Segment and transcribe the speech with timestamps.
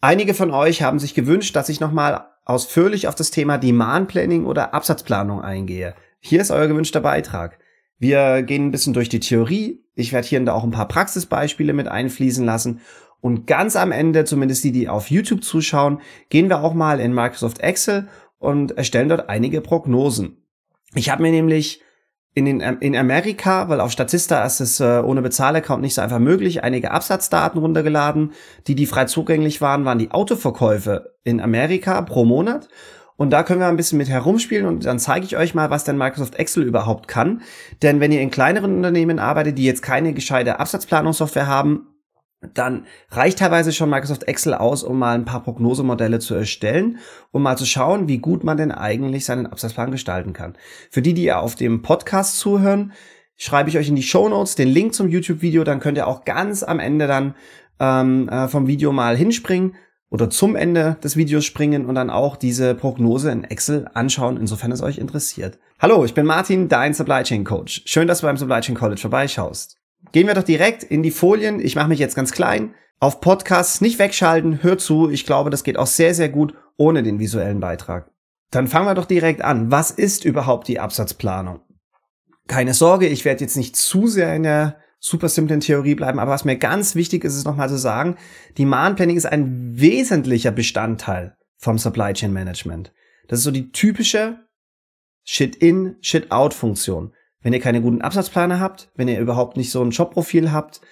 [0.00, 4.46] Einige von euch haben sich gewünscht, dass ich nochmal ausführlich auf das Thema Demand Planning
[4.46, 5.94] oder Absatzplanung eingehe.
[6.20, 7.58] Hier ist euer gewünschter Beitrag.
[7.98, 9.84] Wir gehen ein bisschen durch die Theorie.
[9.96, 12.80] Ich werde hier und da auch ein paar Praxisbeispiele mit einfließen lassen.
[13.20, 17.12] Und ganz am Ende, zumindest die, die auf YouTube zuschauen, gehen wir auch mal in
[17.12, 18.06] Microsoft Excel
[18.38, 20.36] und erstellen dort einige Prognosen.
[20.94, 21.82] Ich habe mir nämlich
[22.38, 26.18] in, den, in Amerika, weil auf Statista ist es äh, ohne Bezahlaccount nicht so einfach
[26.18, 28.32] möglich, einige Absatzdaten runtergeladen.
[28.66, 32.68] Die, die frei zugänglich waren, waren die Autoverkäufe in Amerika pro Monat.
[33.16, 35.82] Und da können wir ein bisschen mit herumspielen und dann zeige ich euch mal, was
[35.82, 37.42] denn Microsoft Excel überhaupt kann.
[37.82, 41.88] Denn wenn ihr in kleineren Unternehmen arbeitet, die jetzt keine gescheite Absatzplanungssoftware haben,
[42.40, 46.98] dann reicht teilweise schon Microsoft Excel aus, um mal ein paar Prognosemodelle zu erstellen,
[47.32, 50.56] um mal zu schauen, wie gut man denn eigentlich seinen Absatzplan gestalten kann.
[50.90, 52.92] Für die, die auf dem Podcast zuhören,
[53.36, 56.24] schreibe ich euch in die Show Notes den Link zum YouTube-Video, dann könnt ihr auch
[56.24, 57.34] ganz am Ende dann
[57.80, 59.74] ähm, äh, vom Video mal hinspringen
[60.10, 64.72] oder zum Ende des Videos springen und dann auch diese Prognose in Excel anschauen, insofern
[64.72, 65.58] es euch interessiert.
[65.80, 67.82] Hallo, ich bin Martin, dein Supply Chain Coach.
[67.84, 69.77] Schön, dass du beim Supply Chain College vorbeischaust.
[70.12, 71.60] Gehen wir doch direkt in die Folien.
[71.60, 72.74] Ich mache mich jetzt ganz klein.
[73.00, 75.10] Auf Podcasts nicht wegschalten, hör zu.
[75.10, 78.10] Ich glaube, das geht auch sehr, sehr gut ohne den visuellen Beitrag.
[78.50, 79.70] Dann fangen wir doch direkt an.
[79.70, 81.60] Was ist überhaupt die Absatzplanung?
[82.46, 86.32] Keine Sorge, ich werde jetzt nicht zu sehr in der super simplen Theorie bleiben, aber
[86.32, 88.16] was mir ganz wichtig ist, ist nochmal zu sagen,
[88.56, 92.92] Demand Planning ist ein wesentlicher Bestandteil vom Supply Chain Management.
[93.28, 94.40] Das ist so die typische
[95.24, 97.12] Shit-in, Shit-out-Funktion.
[97.48, 100.82] Wenn ihr keine guten Absatzplaner habt, wenn ihr überhaupt nicht so ein Jobprofil habt,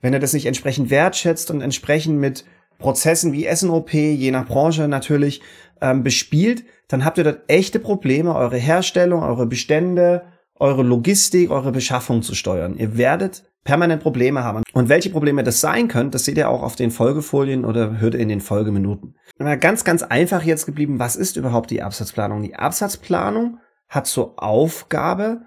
[0.00, 2.46] wenn ihr das nicht entsprechend wertschätzt und entsprechend mit
[2.78, 5.42] Prozessen wie SNOP, je nach Branche natürlich,
[5.82, 10.22] ähm, bespielt, dann habt ihr dort echte Probleme, eure Herstellung, eure Bestände,
[10.54, 12.78] eure Logistik, eure Beschaffung zu steuern.
[12.78, 14.62] Ihr werdet permanent Probleme haben.
[14.72, 18.14] Und welche Probleme das sein können, das seht ihr auch auf den Folgefolien oder hört
[18.14, 19.14] ihr in den Folgeminuten.
[19.60, 22.40] Ganz, ganz einfach jetzt geblieben, was ist überhaupt die Absatzplanung?
[22.40, 23.58] Die Absatzplanung
[23.90, 25.42] hat zur Aufgabe,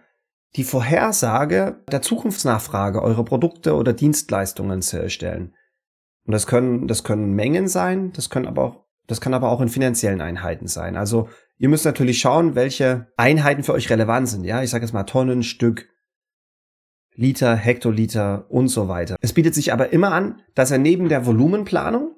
[0.55, 5.55] die Vorhersage der Zukunftsnachfrage eurer Produkte oder Dienstleistungen zu erstellen.
[6.25, 9.61] Und das können, das können Mengen sein, das können aber auch, das kann aber auch
[9.61, 10.95] in finanziellen Einheiten sein.
[10.97, 14.43] Also ihr müsst natürlich schauen, welche Einheiten für euch relevant sind.
[14.43, 15.87] Ja, ich sage jetzt mal Tonnen, Stück,
[17.15, 19.15] Liter, Hektoliter und so weiter.
[19.21, 22.15] Es bietet sich aber immer an, dass er neben der Volumenplanung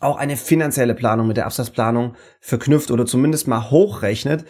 [0.00, 4.44] auch eine finanzielle Planung mit der Absatzplanung verknüpft oder zumindest mal hochrechnet,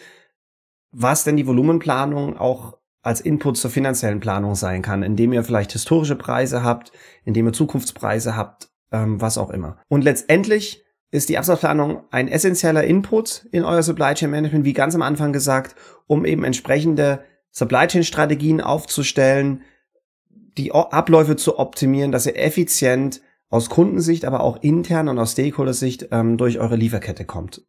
[0.90, 5.72] was denn die Volumenplanung auch als Input zur finanziellen Planung sein kann, indem ihr vielleicht
[5.72, 6.92] historische Preise habt,
[7.24, 9.78] indem ihr Zukunftspreise habt, ähm, was auch immer.
[9.88, 14.94] Und letztendlich ist die Absatzplanung ein essentieller Input in euer Supply Chain Management, wie ganz
[14.94, 19.62] am Anfang gesagt, um eben entsprechende Supply Chain Strategien aufzustellen,
[20.58, 26.08] die Abläufe zu optimieren, dass ihr effizient aus Kundensicht, aber auch intern und aus Stakeholder-Sicht
[26.10, 27.64] ähm, durch eure Lieferkette kommt.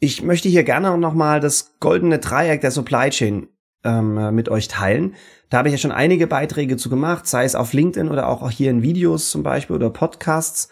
[0.00, 3.48] Ich möchte hier gerne noch mal das goldene Dreieck der Supply Chain
[3.84, 5.14] ähm, mit euch teilen.
[5.50, 8.50] Da habe ich ja schon einige Beiträge zu gemacht, sei es auf LinkedIn oder auch
[8.50, 10.68] hier in Videos zum Beispiel oder Podcasts.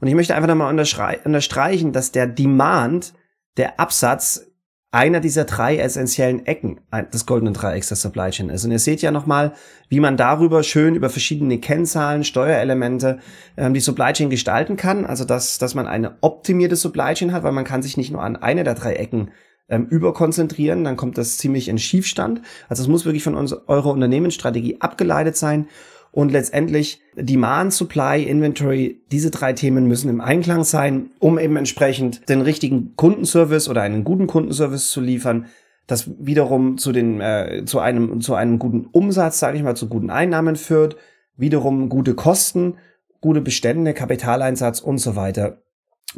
[0.00, 3.14] Und ich möchte einfach nochmal unterstreichen, dass der Demand,
[3.56, 4.50] der Absatz,
[4.94, 6.80] einer dieser drei essentiellen Ecken
[7.12, 8.64] des goldenen Dreiecks der Supply Chain ist.
[8.64, 9.52] Und ihr seht ja nochmal,
[9.88, 13.18] wie man darüber schön über verschiedene Kennzahlen, Steuerelemente
[13.56, 15.04] ähm, die Supply Chain gestalten kann.
[15.04, 18.22] Also dass, dass man eine optimierte Supply Chain hat, weil man kann sich nicht nur
[18.22, 19.32] an eine der drei Ecken
[19.68, 22.42] ähm, überkonzentrieren, dann kommt das ziemlich in Schiefstand.
[22.68, 25.68] Also es muss wirklich von uns, eurer Unternehmensstrategie abgeleitet sein.
[26.12, 32.28] Und letztendlich Demand, Supply, Inventory, diese drei Themen müssen im Einklang sein, um eben entsprechend
[32.28, 35.46] den richtigen Kundenservice oder einen guten Kundenservice zu liefern,
[35.88, 39.88] das wiederum zu den äh, zu einem zu einem guten Umsatz, sage ich mal, zu
[39.88, 40.96] guten Einnahmen führt,
[41.36, 42.76] wiederum gute Kosten,
[43.20, 45.63] gute Bestände, Kapitaleinsatz und so weiter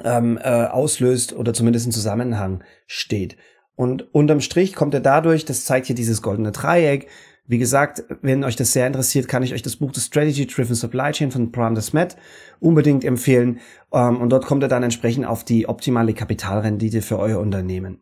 [0.04, 3.36] ähm, äh, auslöst oder zumindest in Zusammenhang steht.
[3.74, 7.08] Und unterm Strich kommt er dadurch, das zeigt hier dieses goldene Dreieck.
[7.48, 10.74] Wie gesagt, wenn euch das sehr interessiert, kann ich euch das Buch The Strategy Driven
[10.74, 12.16] Supply Chain von Pram Desmet
[12.58, 13.60] unbedingt empfehlen.
[13.92, 18.00] Ähm, und dort kommt er dann entsprechend auf die optimale Kapitalrendite für euer Unternehmen.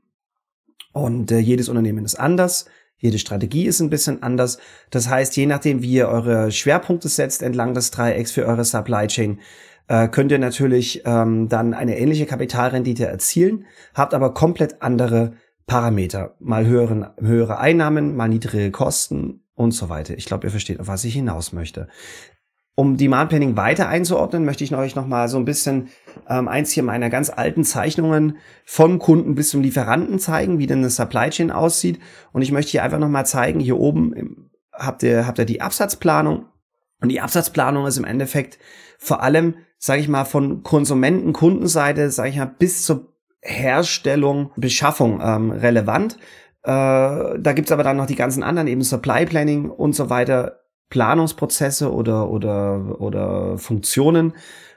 [0.92, 2.66] Und äh, jedes Unternehmen ist anders.
[2.96, 4.58] Jede Strategie ist ein bisschen anders.
[4.90, 9.08] Das heißt, je nachdem, wie ihr eure Schwerpunkte setzt entlang des Dreiecks für eure Supply
[9.08, 9.40] Chain,
[9.88, 15.34] äh, könnt ihr natürlich ähm, dann eine ähnliche Kapitalrendite erzielen, habt aber komplett andere
[15.66, 16.34] Parameter.
[16.40, 20.16] Mal höheren, höhere Einnahmen, mal niedrige Kosten und so weiter.
[20.16, 21.88] Ich glaube, ihr versteht, auf was ich hinaus möchte.
[22.76, 25.90] Um Demand Planning weiter einzuordnen, möchte ich euch noch mal so ein bisschen
[26.28, 30.78] ähm, eins hier meiner ganz alten Zeichnungen vom Kunden bis zum Lieferanten zeigen, wie denn
[30.78, 32.00] eine Supply Chain aussieht.
[32.32, 35.60] Und ich möchte hier einfach noch mal zeigen, hier oben habt ihr, habt ihr die
[35.60, 36.46] Absatzplanung
[37.00, 38.58] Und die Absatzplanung ist im Endeffekt
[38.98, 39.54] vor allem,
[39.84, 46.16] sage ich mal, von Konsumenten, Kundenseite, sage ich mal, bis zur Herstellung, Beschaffung ähm, relevant.
[46.62, 50.60] Äh, da gibt's aber dann noch die ganzen anderen, eben Supply Planning und so weiter,
[50.88, 54.32] Planungsprozesse oder, oder, oder Funktionen,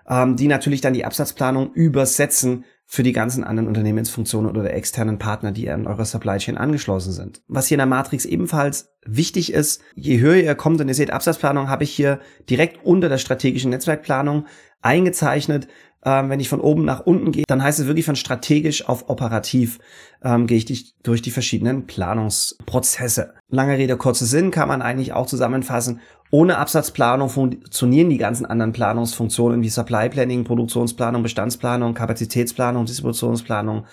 [0.10, 5.52] ähm, die natürlich dann die Absatzplanung übersetzen für die ganzen anderen Unternehmensfunktionen oder externen Partner,
[5.52, 7.42] die an eurer Supply Chain angeschlossen sind.
[7.48, 11.12] Was hier in der Matrix ebenfalls wichtig ist, je höher ihr kommt und ihr seht
[11.12, 12.20] Absatzplanung, habe ich hier
[12.50, 14.46] direkt unter der strategischen Netzwerkplanung
[14.82, 15.68] eingezeichnet,
[16.06, 19.10] ähm, wenn ich von oben nach unten gehe, dann heißt es wirklich von strategisch auf
[19.10, 19.80] operativ
[20.24, 23.34] ähm, gehe ich die, durch die verschiedenen Planungsprozesse.
[23.50, 26.00] Lange Rede, kurzer Sinn kann man eigentlich auch zusammenfassen.
[26.30, 33.86] Ohne Absatzplanung funktionieren die ganzen anderen Planungsfunktionen wie Supply Planning, Produktionsplanung, Bestandsplanung, Kapazitätsplanung, Distributionsplanung,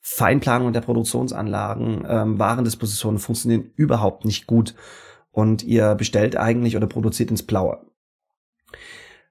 [0.00, 4.74] Feinplanung der Produktionsanlagen, ähm, Warendispositionen funktionieren überhaupt nicht gut.
[5.32, 7.80] Und ihr bestellt eigentlich oder produziert ins Blaue.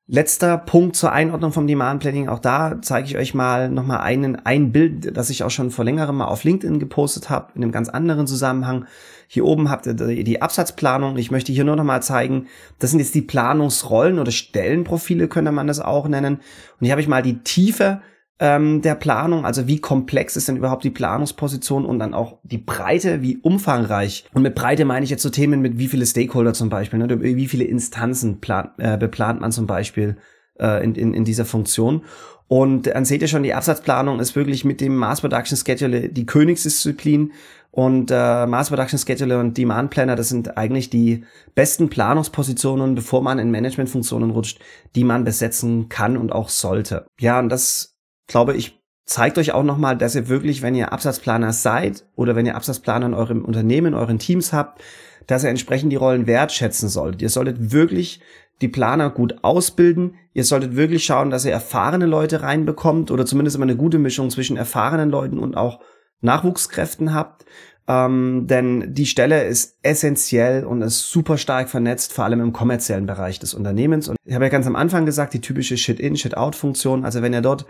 [0.07, 2.29] Letzter Punkt zur Einordnung vom Demand Planning.
[2.29, 5.83] Auch da zeige ich euch mal nochmal einen, ein Bild, das ich auch schon vor
[5.83, 8.85] längerem mal auf LinkedIn gepostet habe, in einem ganz anderen Zusammenhang.
[9.27, 11.17] Hier oben habt ihr die Absatzplanung.
[11.17, 12.45] Ich möchte hier nur nochmal zeigen,
[12.77, 16.35] das sind jetzt die Planungsrollen oder Stellenprofile, könnte man das auch nennen.
[16.35, 18.01] Und hier habe ich mal die Tiefe
[18.39, 22.57] ähm, der Planung, also wie komplex ist denn überhaupt die Planungsposition und dann auch die
[22.57, 24.25] Breite, wie umfangreich.
[24.33, 27.21] Und mit Breite meine ich jetzt so Themen mit wie viele Stakeholder zum Beispiel, ne,
[27.21, 30.17] wie viele Instanzen plan, äh, beplant man zum Beispiel
[30.59, 32.03] äh, in, in, in dieser Funktion.
[32.47, 36.25] Und dann seht ihr schon, die Absatzplanung ist wirklich mit dem Mass Production Schedule die
[36.25, 37.31] Königsdisziplin.
[37.71, 43.21] Und äh, Mass Production Schedule und Demand Planner, das sind eigentlich die besten Planungspositionen, bevor
[43.21, 44.59] man in Managementfunktionen rutscht,
[44.95, 47.05] die man besetzen kann und auch sollte.
[47.19, 47.94] Ja, und das
[48.27, 52.45] glaube ich, zeigt euch auch nochmal, dass ihr wirklich, wenn ihr Absatzplaner seid oder wenn
[52.45, 54.81] ihr Absatzplaner in eurem Unternehmen, in euren Teams habt,
[55.27, 57.21] dass ihr entsprechend die Rollen wertschätzen solltet.
[57.21, 58.19] Ihr solltet wirklich
[58.61, 60.15] die Planer gut ausbilden.
[60.33, 64.29] Ihr solltet wirklich schauen, dass ihr erfahrene Leute reinbekommt oder zumindest immer eine gute Mischung
[64.29, 65.79] zwischen erfahrenen Leuten und auch
[66.21, 67.45] Nachwuchskräften habt.
[67.87, 73.05] Ähm, denn die Stelle ist essentiell und ist super stark vernetzt, vor allem im kommerziellen
[73.05, 74.07] Bereich des Unternehmens.
[74.07, 77.05] Und ich habe ja ganz am Anfang gesagt, die typische Shit-in, Shit-out-Funktion.
[77.05, 77.65] Also wenn ihr dort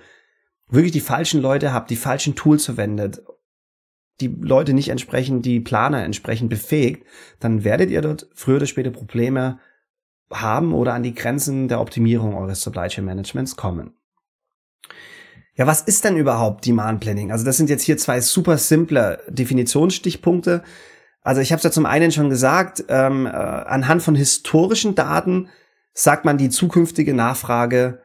[0.69, 3.21] wirklich die falschen Leute habt, die falschen Tools verwendet,
[4.21, 7.05] die Leute nicht entsprechend, die Planer entsprechend befähigt,
[7.39, 9.59] dann werdet ihr dort früher oder später Probleme
[10.31, 13.93] haben oder an die Grenzen der Optimierung eures Supply Chain Managements kommen.
[15.55, 17.31] Ja, was ist denn überhaupt Demand Planning?
[17.31, 20.63] Also das sind jetzt hier zwei super simple Definitionsstichpunkte.
[21.21, 25.49] Also ich habe es ja zum einen schon gesagt, ähm, äh, anhand von historischen Daten
[25.93, 28.04] sagt man die zukünftige Nachfrage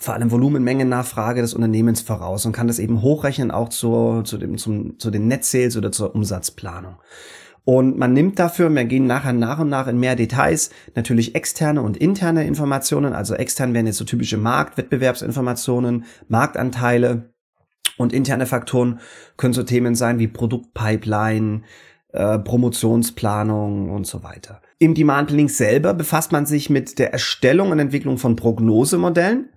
[0.00, 4.58] vor allem Volumenmengennachfrage des Unternehmens voraus und kann das eben hochrechnen auch zu, zu, dem,
[4.58, 6.96] zum, zu den Net Sales oder zur Umsatzplanung.
[7.64, 11.82] Und man nimmt dafür, wir gehen nachher nach und nach in mehr Details, natürlich externe
[11.82, 13.12] und interne Informationen.
[13.12, 17.34] Also extern wären jetzt so typische Marktwettbewerbsinformationen, Marktanteile
[17.98, 19.00] und interne Faktoren
[19.36, 21.62] können so Themen sein wie Produktpipeline,
[22.12, 24.62] äh, Promotionsplanung und so weiter.
[24.78, 29.49] Im Demand Planning selber befasst man sich mit der Erstellung und Entwicklung von Prognosemodellen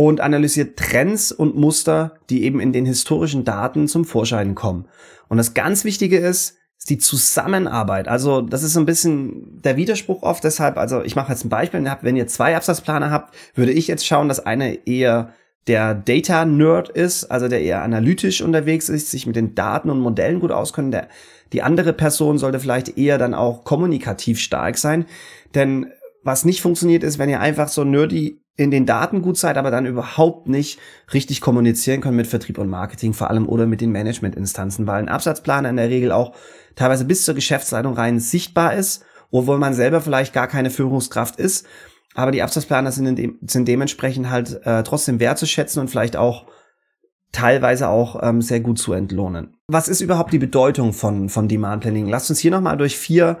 [0.00, 4.86] und analysiert Trends und Muster, die eben in den historischen Daten zum Vorschein kommen.
[5.28, 8.08] Und das ganz Wichtige ist, ist die Zusammenarbeit.
[8.08, 10.42] Also das ist so ein bisschen der Widerspruch oft.
[10.42, 11.84] Deshalb, also ich mache jetzt ein Beispiel.
[12.00, 15.34] Wenn ihr zwei Absatzplaner habt, würde ich jetzt schauen, dass einer eher
[15.66, 20.40] der Data-Nerd ist, also der eher analytisch unterwegs ist, sich mit den Daten und Modellen
[20.40, 20.94] gut auskennt.
[20.94, 21.08] Der,
[21.52, 25.04] die andere Person sollte vielleicht eher dann auch kommunikativ stark sein.
[25.54, 29.56] Denn was nicht funktioniert ist, wenn ihr einfach so nerdy in den Daten gut seid,
[29.56, 30.78] aber dann überhaupt nicht
[31.14, 35.08] richtig kommunizieren können mit Vertrieb und Marketing, vor allem oder mit den Managementinstanzen, weil ein
[35.08, 36.34] Absatzplaner in der Regel auch
[36.76, 41.66] teilweise bis zur Geschäftsleitung rein sichtbar ist, obwohl man selber vielleicht gar keine Führungskraft ist.
[42.14, 46.44] Aber die Absatzplaner sind, de sind dementsprechend halt äh, trotzdem wertzuschätzen und vielleicht auch
[47.32, 49.56] teilweise auch ähm, sehr gut zu entlohnen.
[49.68, 52.08] Was ist überhaupt die Bedeutung von, von Demand Planning?
[52.08, 53.38] Lasst uns hier nochmal durch vier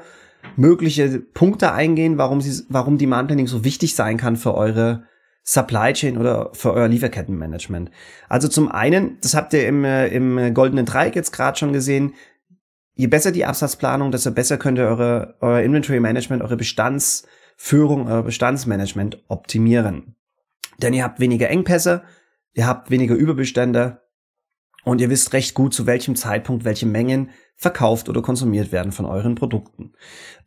[0.56, 5.04] mögliche Punkte eingehen, warum, sie, warum Demand Planning so wichtig sein kann für eure
[5.42, 7.90] Supply Chain oder für euer Lieferkettenmanagement.
[8.28, 12.14] Also zum einen, das habt ihr im, äh, im goldenen Dreieck jetzt gerade schon gesehen,
[12.94, 18.22] je besser die Absatzplanung, desto besser könnt ihr eure, euer Inventory Management, eure Bestandsführung, euer
[18.22, 20.16] Bestandsmanagement optimieren.
[20.82, 22.02] Denn ihr habt weniger Engpässe,
[22.52, 24.02] ihr habt weniger Überbestände
[24.84, 29.04] und ihr wisst recht gut, zu welchem Zeitpunkt welche Mengen verkauft oder konsumiert werden von
[29.04, 29.92] euren Produkten.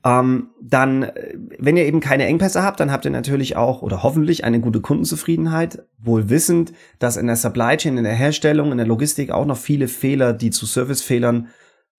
[0.03, 4.01] Ähm, dann, äh, wenn ihr eben keine Engpässe habt, dann habt ihr natürlich auch oder
[4.01, 8.77] hoffentlich eine gute Kundenzufriedenheit, wohl wissend, dass in der Supply Chain, in der Herstellung, in
[8.77, 11.49] der Logistik auch noch viele Fehler, die zu Servicefehlern,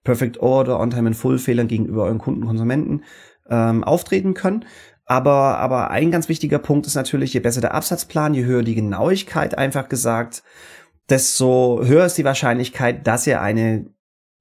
[0.03, 3.03] Perfect Order, On-Time and Full Fehlern gegenüber euren Kunden, Konsumenten
[3.49, 4.65] ähm, auftreten können.
[5.07, 8.75] Aber, aber ein ganz wichtiger Punkt ist natürlich, je besser der Absatzplan, je höher die
[8.75, 10.43] Genauigkeit, einfach gesagt,
[11.09, 13.87] desto höher ist die Wahrscheinlichkeit, dass ihr eine,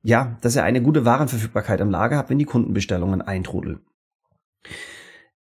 [0.02, 3.82] ja, dass ihr eine gute Warenverfügbarkeit im Lager habt, wenn die Kundenbestellungen eintrudeln.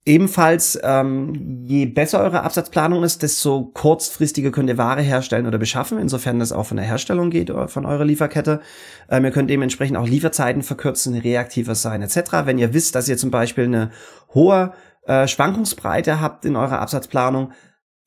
[0.08, 5.98] Ebenfalls, ähm, je besser eure Absatzplanung ist, desto kurzfristiger könnt ihr Ware herstellen oder beschaffen,
[5.98, 8.62] insofern das auch von der Herstellung geht oder von eurer Lieferkette.
[9.10, 12.46] Ähm, ihr könnt dementsprechend auch Lieferzeiten verkürzen, reaktiver sein etc.
[12.46, 13.90] Wenn ihr wisst, dass ihr zum Beispiel eine
[14.32, 14.72] hohe
[15.06, 17.52] äh, Schwankungsbreite habt in eurer Absatzplanung,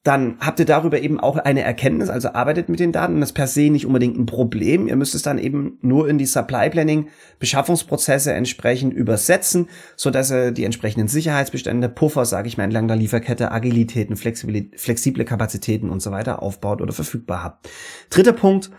[0.03, 3.19] dann habt ihr darüber eben auch eine Erkenntnis, also arbeitet mit den Daten.
[3.19, 4.87] Das ist per se nicht unbedingt ein Problem.
[4.87, 10.31] Ihr müsst es dann eben nur in die Supply Planning Beschaffungsprozesse entsprechend übersetzen, so dass
[10.31, 16.01] ihr die entsprechenden Sicherheitsbestände, Puffer, sage ich mal, entlang der Lieferkette, Agilitäten, flexible Kapazitäten und
[16.01, 17.69] so weiter aufbaut oder verfügbar habt.
[18.09, 18.71] Dritter Punkt,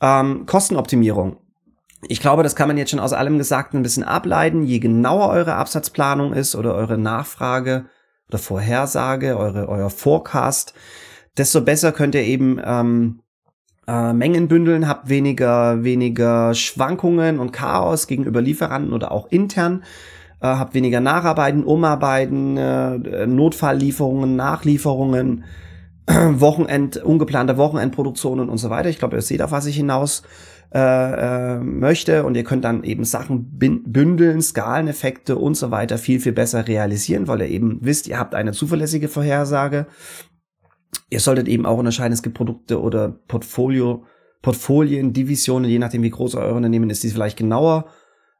[0.00, 1.36] ähm, Kostenoptimierung.
[2.08, 4.62] Ich glaube, das kann man jetzt schon aus allem Gesagten ein bisschen ableiten.
[4.62, 7.86] Je genauer eure Absatzplanung ist oder eure Nachfrage,
[8.28, 10.74] oder Vorhersage, eure, euer Forecast,
[11.36, 13.20] desto besser könnt ihr eben ähm,
[13.86, 19.84] äh, Mengen bündeln, habt weniger, weniger Schwankungen und Chaos gegenüber Lieferanten oder auch intern,
[20.40, 25.44] äh, habt weniger Nacharbeiten, Umarbeiten, äh, Notfalllieferungen, Nachlieferungen,
[26.06, 28.88] Wochenend, ungeplante Wochenendproduktionen und so weiter.
[28.88, 30.22] Ich glaube, ihr seht, auf was ich hinaus
[30.72, 30.78] äh,
[31.56, 36.32] äh, möchte und ihr könnt dann eben Sachen bündeln, Skaleneffekte und so weiter viel, viel
[36.32, 39.86] besser realisieren, weil ihr eben wisst, ihr habt eine zuverlässige Vorhersage.
[41.10, 44.04] Ihr solltet eben auch unterscheiden, es gibt Produkte oder Portfolio,
[44.42, 47.86] Portfolien, Divisionen, je nachdem wie groß euer Unternehmen ist, die vielleicht genauer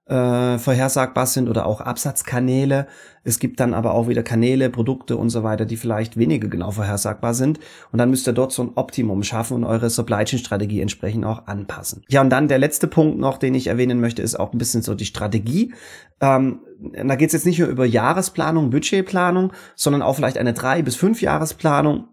[0.07, 2.87] äh, vorhersagbar sind oder auch Absatzkanäle.
[3.23, 6.71] Es gibt dann aber auch wieder Kanäle, Produkte und so weiter, die vielleicht weniger genau
[6.73, 7.59] vorhersagbar sind.
[7.91, 11.25] Und dann müsst ihr dort so ein Optimum schaffen und eure Supply Chain Strategie entsprechend
[11.25, 12.03] auch anpassen.
[12.09, 14.83] Ja, und dann der letzte Punkt noch, den ich erwähnen möchte, ist auch ein bisschen
[14.83, 15.73] so die Strategie.
[16.21, 16.61] Ähm,
[16.93, 20.97] da geht es jetzt nicht nur über Jahresplanung, Budgetplanung, sondern auch vielleicht eine drei bis
[20.97, 22.09] fünf Jahresplanung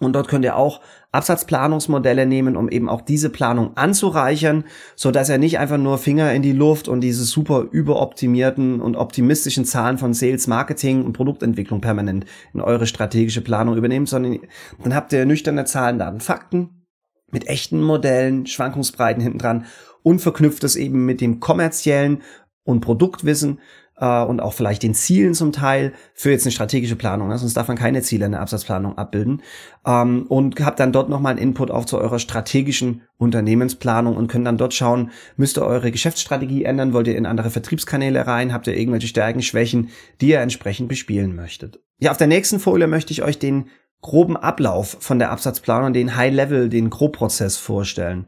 [0.00, 4.64] und dort könnt ihr auch Absatzplanungsmodelle nehmen, um eben auch diese Planung anzureichern,
[4.94, 8.96] so dass er nicht einfach nur Finger in die Luft und diese super überoptimierten und
[8.96, 14.38] optimistischen Zahlen von Sales, Marketing und Produktentwicklung permanent in eure strategische Planung übernehmt, sondern
[14.82, 16.84] dann habt ihr nüchterne Zahlen, Daten, Fakten
[17.30, 19.66] mit echten Modellen, Schwankungsbreiten hinten dran
[20.02, 22.22] und verknüpft es eben mit dem kommerziellen
[22.64, 23.60] und Produktwissen,
[24.00, 27.28] äh, und auch vielleicht den Zielen zum Teil für jetzt eine strategische Planung.
[27.28, 27.38] Ne?
[27.38, 29.42] Sonst darf man keine Ziele in der Absatzplanung abbilden.
[29.86, 34.46] Ähm, und habt dann dort nochmal einen Input auch zu eurer strategischen Unternehmensplanung und könnt
[34.46, 38.66] dann dort schauen, müsst ihr eure Geschäftsstrategie ändern, wollt ihr in andere Vertriebskanäle rein, habt
[38.66, 39.90] ihr irgendwelche Stärken, Schwächen,
[40.20, 41.80] die ihr entsprechend bespielen möchtet.
[41.98, 43.66] Ja, auf der nächsten Folie möchte ich euch den
[44.00, 48.26] groben Ablauf von der Absatzplanung, den High Level, den Grobprozess vorstellen.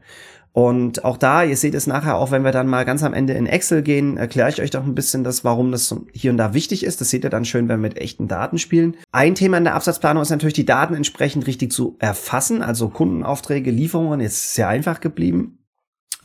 [0.53, 3.33] Und auch da, ihr seht es nachher auch, wenn wir dann mal ganz am Ende
[3.33, 6.53] in Excel gehen, erkläre ich euch doch ein bisschen das, warum das hier und da
[6.53, 6.99] wichtig ist.
[6.99, 8.97] Das seht ihr dann schön, wenn wir mit echten Daten spielen.
[9.13, 12.61] Ein Thema in der Absatzplanung ist natürlich, die Daten entsprechend richtig zu erfassen.
[12.63, 15.59] Also Kundenaufträge, Lieferungen, jetzt sehr einfach geblieben.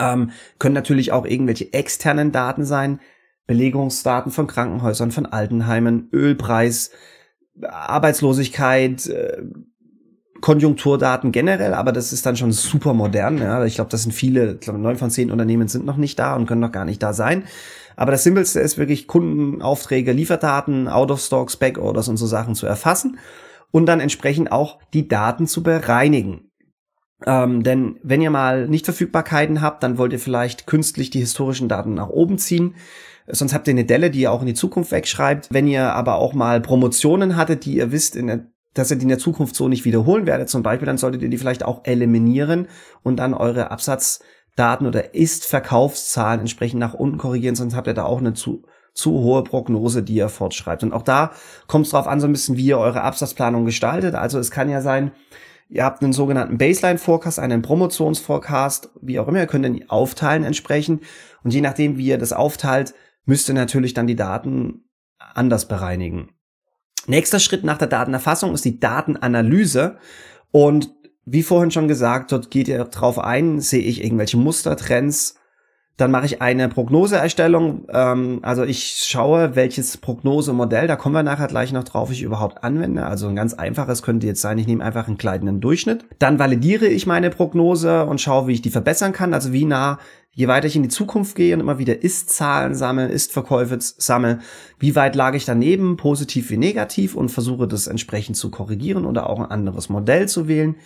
[0.01, 2.99] Ähm, können natürlich auch irgendwelche externen Daten sein.
[3.47, 6.91] Belegungsdaten von Krankenhäusern, von Altenheimen, Ölpreis,
[7.63, 9.43] Arbeitslosigkeit, äh,
[10.41, 13.39] Konjunkturdaten generell, aber das ist dann schon super modern.
[13.39, 13.65] Ja.
[13.65, 16.35] Ich glaube, das sind viele, ich glaube, neun von zehn Unternehmen sind noch nicht da
[16.35, 17.45] und können noch gar nicht da sein.
[17.97, 23.19] Aber das Simpelste ist wirklich Kundenaufträge, Lieferdaten, Out-of-Stocks, Backorders und so Sachen zu erfassen
[23.71, 26.51] und dann entsprechend auch die Daten zu bereinigen.
[27.25, 31.95] Ähm, denn wenn ihr mal Nichtverfügbarkeiten habt, dann wollt ihr vielleicht künstlich die historischen Daten
[31.95, 32.75] nach oben ziehen.
[33.27, 35.49] Sonst habt ihr eine Delle, die ihr auch in die Zukunft wegschreibt.
[35.51, 38.47] Wenn ihr aber auch mal Promotionen hattet, die ihr wisst, in der
[38.79, 41.29] dass ihr die in der Zukunft so nicht wiederholen werdet, zum Beispiel, dann solltet ihr
[41.29, 42.69] die vielleicht auch eliminieren
[43.03, 48.19] und dann eure Absatzdaten oder Ist-Verkaufszahlen entsprechend nach unten korrigieren, sonst habt ihr da auch
[48.19, 50.83] eine zu, zu hohe Prognose, die ihr fortschreibt.
[50.83, 51.33] Und auch da
[51.67, 54.15] kommt es drauf an, so ein bisschen, wie ihr eure Absatzplanung gestaltet.
[54.15, 55.13] Also es kann ja sein,
[55.69, 61.03] ihr habt einen sogenannten Baseline-Forecast, einen Promotions-Forecast, wie auch immer, ihr könnt den aufteilen entsprechend.
[61.43, 64.85] Und je nachdem, wie ihr das aufteilt, müsst ihr natürlich dann die Daten
[65.19, 66.36] anders bereinigen.
[67.07, 69.99] Nächster Schritt nach der Datenerfassung ist die Datenanalyse.
[70.51, 70.91] Und
[71.25, 75.37] wie vorhin schon gesagt, dort geht ihr drauf ein, sehe ich irgendwelche Muster, Trends.
[75.97, 77.87] Dann mache ich eine Prognoseerstellung.
[77.89, 82.63] Ähm, also ich schaue, welches Prognosemodell, da kommen wir nachher gleich noch drauf, ich überhaupt
[82.63, 83.07] anwende.
[83.07, 86.05] Also ein ganz einfaches könnte jetzt sein, ich nehme einfach einen kleinen Durchschnitt.
[86.19, 89.33] Dann validiere ich meine Prognose und schaue, wie ich die verbessern kann.
[89.33, 89.99] Also wie nah
[90.37, 94.41] je weiter ich in die Zukunft gehe und immer wieder Ist-Zahlen sammle, Ist-Verkäufe sammle,
[94.79, 99.31] wie weit lag ich daneben, positiv wie negativ und versuche das entsprechend zu korrigieren oder
[99.31, 100.77] auch ein anderes Modell zu wählen.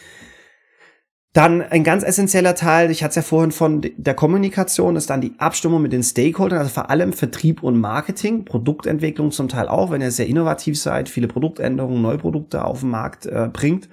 [1.32, 5.20] Dann ein ganz essentieller Teil, ich hatte es ja vorhin von der Kommunikation, ist dann
[5.20, 9.92] die Abstimmung mit den Stakeholdern, also vor allem Vertrieb und Marketing, Produktentwicklung zum Teil auch,
[9.92, 13.88] wenn ihr sehr innovativ seid, viele Produktänderungen, neue Produkte auf den Markt äh, bringt.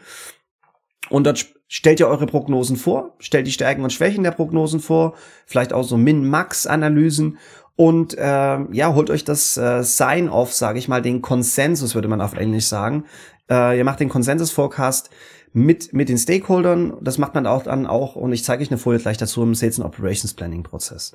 [1.10, 5.14] Und dort stellt ihr eure Prognosen vor, stellt die Stärken und Schwächen der Prognosen vor,
[5.46, 7.38] vielleicht auch so Min-Max-Analysen
[7.78, 12.22] und äh, ja, holt euch das äh, Sign-off, sage ich mal, den Konsensus, würde man
[12.22, 13.06] auf Englisch sagen.
[13.50, 15.12] Äh, ihr macht den Konsensus-Forecast
[15.54, 16.98] mit, mit den Stakeholdern.
[17.02, 19.54] Das macht man auch dann auch, und ich zeige euch eine Folie gleich dazu im
[19.54, 21.14] Sales and Operations Planning Prozess.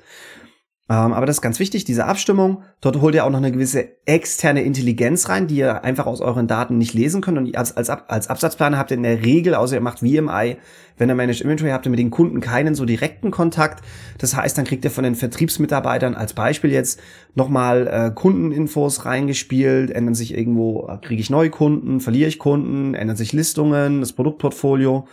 [0.89, 2.63] Ähm, aber das ist ganz wichtig, diese Abstimmung.
[2.81, 6.45] Dort holt ihr auch noch eine gewisse externe Intelligenz rein, die ihr einfach aus euren
[6.45, 7.37] Daten nicht lesen könnt.
[7.37, 10.57] Und als, als, als Absatzplaner habt ihr in der Regel, außer ihr macht VMI,
[10.97, 13.83] wenn ihr Managed Inventory habt ihr mit den Kunden keinen so direkten Kontakt.
[14.17, 16.99] Das heißt, dann kriegt ihr von den Vertriebsmitarbeitern als Beispiel jetzt
[17.33, 22.93] nochmal äh, Kundeninfos reingespielt, ändern sich irgendwo, äh, kriege ich neue Kunden, verliere ich Kunden,
[22.93, 25.07] ändern sich Listungen, das Produktportfolio.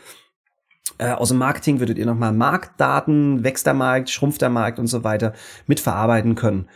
[0.98, 4.86] Äh, aus dem Marketing würdet ihr nochmal Marktdaten, wächst der Markt, schrumpft der Markt und
[4.86, 5.32] so weiter
[5.66, 6.68] mitverarbeiten können.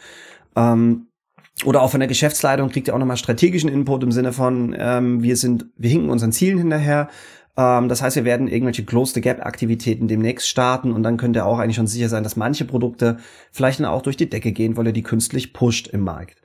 [0.56, 1.08] Ähm,
[1.64, 5.22] oder auch von der Geschäftsleitung kriegt ihr auch nochmal strategischen Input im Sinne von, ähm,
[5.22, 7.08] wir sind, wir hinken unseren Zielen hinterher.
[7.56, 11.76] Ähm, das heißt, wir werden irgendwelche Close-the-Gap-Aktivitäten demnächst starten und dann könnt ihr auch eigentlich
[11.76, 13.18] schon sicher sein, dass manche Produkte
[13.52, 16.42] vielleicht dann auch durch die Decke gehen, weil ihr die künstlich pusht im Markt.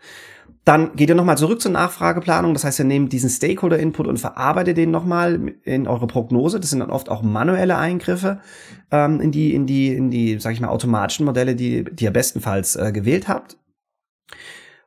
[0.69, 2.53] Dann geht ihr nochmal zurück zur Nachfrageplanung.
[2.53, 6.59] Das heißt, ihr nehmt diesen Stakeholder-Input und verarbeitet den nochmal in eure Prognose.
[6.59, 8.39] Das sind dann oft auch manuelle Eingriffe
[8.91, 12.11] ähm, in die, in die, in die, sag ich mal, automatischen Modelle, die, die ihr
[12.11, 13.57] bestenfalls äh, gewählt habt.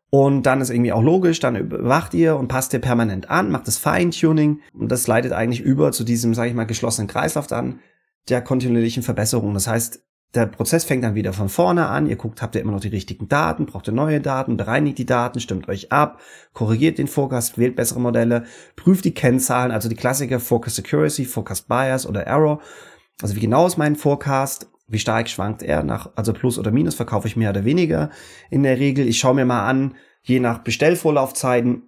[0.09, 3.67] Und dann ist irgendwie auch logisch, dann überwacht ihr und passt ihr permanent an, macht
[3.67, 7.81] das Feintuning und das leitet eigentlich über zu diesem, sage ich mal, geschlossenen Kreislauf dann
[8.29, 9.53] der kontinuierlichen Verbesserung.
[9.53, 10.01] Das heißt,
[10.35, 12.07] der Prozess fängt dann wieder von vorne an.
[12.07, 15.07] Ihr guckt, habt ihr immer noch die richtigen Daten, braucht ihr neue Daten, bereinigt die
[15.07, 16.21] Daten, stimmt euch ab,
[16.55, 21.69] korrigiert den Forecast, wählt bessere Modelle, prüft die Kennzahlen, also die Klassiker Forecast Accuracy, Forecast
[21.69, 22.61] Bias oder Error.
[23.21, 24.69] Also wie genau ist mein Forecast?
[24.89, 28.11] Wie stark schwankt er nach, also Plus oder Minus verkaufe ich mehr oder weniger
[28.51, 29.07] in der Regel.
[29.07, 31.83] Ich schaue mir mal an, je nach Bestellvorlaufzeiten,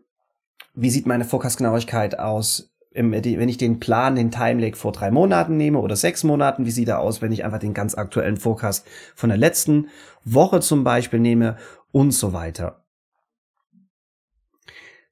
[0.75, 2.74] wie sieht meine Forecast-Genauigkeit aus?
[2.95, 6.89] Wenn ich den Plan, den Timelag vor drei Monaten nehme oder sechs Monaten, wie sieht
[6.89, 8.87] er aus, wenn ich einfach den ganz aktuellen Forecast
[9.17, 9.89] von der letzten
[10.25, 11.57] Woche zum Beispiel nehme
[11.91, 12.85] und so weiter.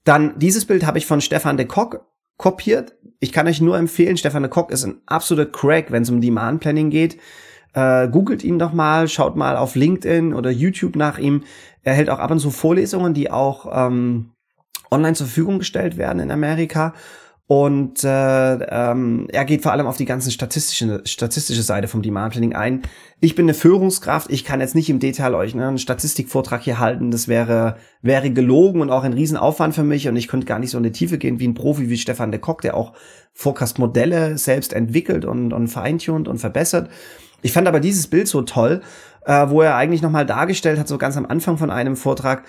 [0.04, 2.96] Dann dieses Bild habe ich von Stefan de Kock kopiert.
[3.20, 6.20] Ich kann euch nur empfehlen, Stefan de Kock ist ein absoluter Crack, wenn es um
[6.20, 7.18] Demand Planning geht.
[7.74, 11.44] Äh, googelt ihn doch mal, schaut mal auf LinkedIn oder YouTube nach ihm.
[11.82, 14.30] Er hält auch ab und zu Vorlesungen, die auch ähm,
[14.90, 16.94] online zur Verfügung gestellt werden in Amerika.
[17.48, 22.32] Und äh, ähm, er geht vor allem auf die ganze statistische, statistische Seite vom Demand
[22.32, 22.82] Planning ein.
[23.20, 26.78] Ich bin eine Führungskraft, ich kann jetzt nicht im Detail euch ne, einen Statistikvortrag hier
[26.78, 27.10] halten.
[27.10, 30.08] Das wäre, wäre gelogen und auch ein Riesenaufwand für mich.
[30.08, 32.30] Und ich könnte gar nicht so in die Tiefe gehen wie ein Profi wie Stefan
[32.30, 32.94] de Kock, der auch
[33.34, 36.90] Forecast-Modelle selbst entwickelt und, und feintuned und verbessert.
[37.42, 38.82] Ich fand aber dieses Bild so toll,
[39.26, 42.44] äh, wo er eigentlich nochmal dargestellt hat, so ganz am Anfang von einem Vortrag,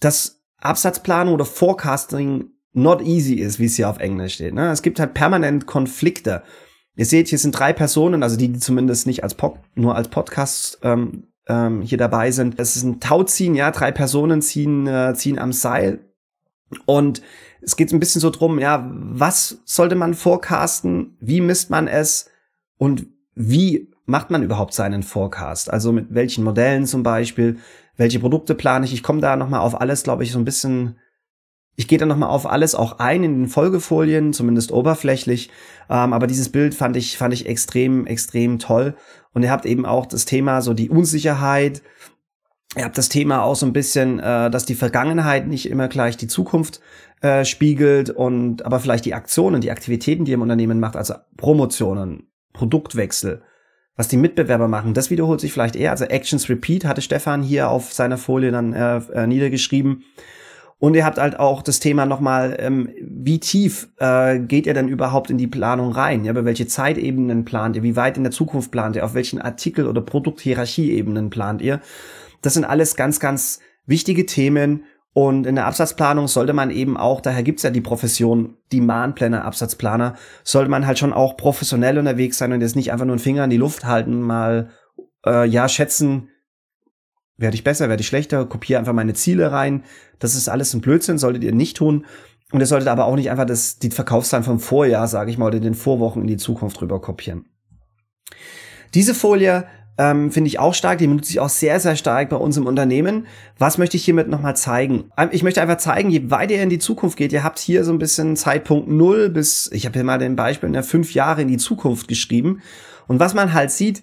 [0.00, 4.54] dass Absatzplanung oder Forecasting not easy ist, wie es hier auf Englisch steht.
[4.54, 4.70] Ne?
[4.70, 6.42] Es gibt halt permanent Konflikte.
[6.96, 10.08] Ihr seht, hier sind drei Personen, also die, die zumindest nicht als Pod, nur als
[10.08, 12.58] Podcast ähm, ähm, hier dabei sind.
[12.58, 16.00] Es ist ein Tauziehen, ja, drei Personen ziehen, äh, ziehen am Seil.
[16.86, 17.22] Und
[17.62, 21.16] es geht ein bisschen so drum, ja, was sollte man forecasten?
[21.20, 22.30] Wie misst man es?
[22.76, 25.70] Und wie macht man überhaupt seinen Forecast?
[25.70, 27.58] Also mit welchen Modellen zum Beispiel?
[27.96, 28.92] Welche Produkte plane ich?
[28.92, 30.98] Ich komme da nochmal auf alles, glaube ich, so ein bisschen
[31.76, 35.50] ich gehe dann nochmal auf alles auch ein in den Folgefolien, zumindest oberflächlich.
[35.90, 38.94] Ähm, aber dieses Bild fand ich, fand ich extrem, extrem toll.
[39.32, 41.82] Und ihr habt eben auch das Thema, so die Unsicherheit.
[42.76, 46.16] Ihr habt das Thema auch so ein bisschen, äh, dass die Vergangenheit nicht immer gleich
[46.16, 46.80] die Zukunft
[47.20, 51.14] äh, spiegelt und aber vielleicht die Aktionen, die Aktivitäten, die ihr im Unternehmen macht, also
[51.36, 53.42] Promotionen, Produktwechsel,
[53.96, 55.90] was die Mitbewerber machen, das wiederholt sich vielleicht eher.
[55.90, 60.04] Also Actions Repeat hatte Stefan hier auf seiner Folie dann äh, äh, niedergeschrieben.
[60.78, 64.88] Und ihr habt halt auch das Thema nochmal, ähm, wie tief äh, geht ihr denn
[64.88, 66.24] überhaupt in die Planung rein?
[66.24, 67.82] Ja, über welche Zeitebenen plant ihr?
[67.82, 69.04] Wie weit in der Zukunft plant ihr?
[69.04, 71.80] Auf welchen Artikel- oder Produkthierarchieebenen plant ihr?
[72.42, 74.84] Das sind alles ganz, ganz wichtige Themen.
[75.14, 80.16] Und in der Absatzplanung sollte man eben auch, daher gibt's ja die Profession Demand-Planner, Absatzplaner,
[80.42, 83.44] sollte man halt schon auch professionell unterwegs sein und jetzt nicht einfach nur einen Finger
[83.44, 84.70] in die Luft halten, mal
[85.24, 86.30] äh, ja schätzen,
[87.36, 89.82] werde ich besser, werde ich schlechter, kopiere einfach meine Ziele rein.
[90.18, 92.06] Das ist alles ein Blödsinn, solltet ihr nicht tun.
[92.52, 95.46] Und ihr solltet aber auch nicht einfach das, die Verkaufszahlen vom Vorjahr, sage ich mal,
[95.46, 97.46] oder den Vorwochen in die Zukunft rüber kopieren.
[98.94, 99.66] Diese Folie
[99.98, 102.66] ähm, finde ich auch stark, die benutze ich auch sehr, sehr stark bei uns im
[102.66, 103.26] Unternehmen.
[103.58, 105.10] Was möchte ich hiermit nochmal zeigen?
[105.16, 107.84] Ähm, ich möchte einfach zeigen, je weiter ihr in die Zukunft geht, ihr habt hier
[107.84, 111.14] so ein bisschen Zeitpunkt null bis, ich habe hier mal den Beispiel, in der fünf
[111.14, 112.60] Jahre in die Zukunft geschrieben.
[113.06, 114.02] Und was man halt sieht,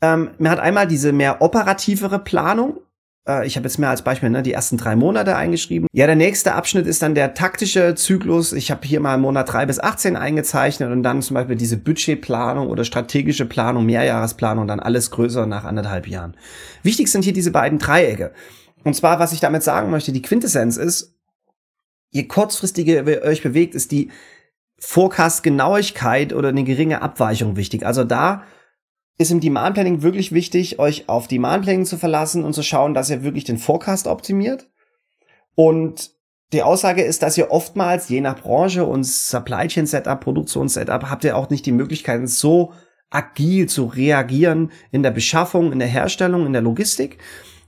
[0.00, 2.80] ähm, man hat einmal diese mehr operativere Planung,
[3.28, 5.86] äh, ich habe jetzt mehr als Beispiel ne, die ersten drei Monate eingeschrieben.
[5.92, 8.52] Ja, der nächste Abschnitt ist dann der taktische Zyklus.
[8.52, 12.68] Ich habe hier mal Monat drei bis 18 eingezeichnet und dann zum Beispiel diese Budgetplanung
[12.68, 16.36] oder strategische Planung, Mehrjahresplanung, dann alles größer nach anderthalb Jahren.
[16.82, 18.32] Wichtig sind hier diese beiden Dreiecke.
[18.84, 21.14] Und zwar, was ich damit sagen möchte, die Quintessenz ist,
[22.10, 24.10] je kurzfristiger ihr euch bewegt, ist die
[24.78, 27.84] Forecast-Genauigkeit oder eine geringe Abweichung wichtig.
[27.84, 28.44] Also da
[29.18, 32.94] ist im Demand Planning wirklich wichtig, euch auf Demand Planning zu verlassen und zu schauen,
[32.94, 34.68] dass ihr wirklich den Forecast optimiert.
[35.56, 36.12] Und
[36.52, 41.24] die Aussage ist, dass ihr oftmals, je nach Branche und Supply Chain Setup, Produktionssetup, habt
[41.24, 42.72] ihr auch nicht die Möglichkeiten, so
[43.10, 47.18] agil zu reagieren in der Beschaffung, in der Herstellung, in der Logistik.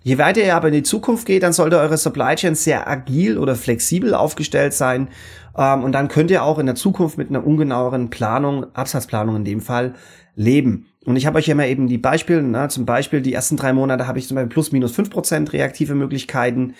[0.02, 3.36] Je weiter ihr aber in die Zukunft geht, dann sollte eure Supply Chain sehr agil
[3.36, 5.08] oder flexibel aufgestellt sein.
[5.56, 9.44] Ähm, und dann könnt ihr auch in der Zukunft mit einer ungenaueren Planung, Absatzplanung in
[9.44, 9.94] dem Fall,
[10.36, 10.86] leben.
[11.04, 13.72] Und ich habe euch ja mal eben die Beispiele, na, zum Beispiel die ersten drei
[13.72, 16.74] Monate habe ich zum Beispiel plus minus fünf Prozent reaktive Möglichkeiten.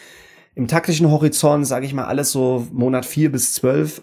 [0.54, 4.02] Im taktischen Horizont, sage ich mal, alles so Monat vier bis zwölf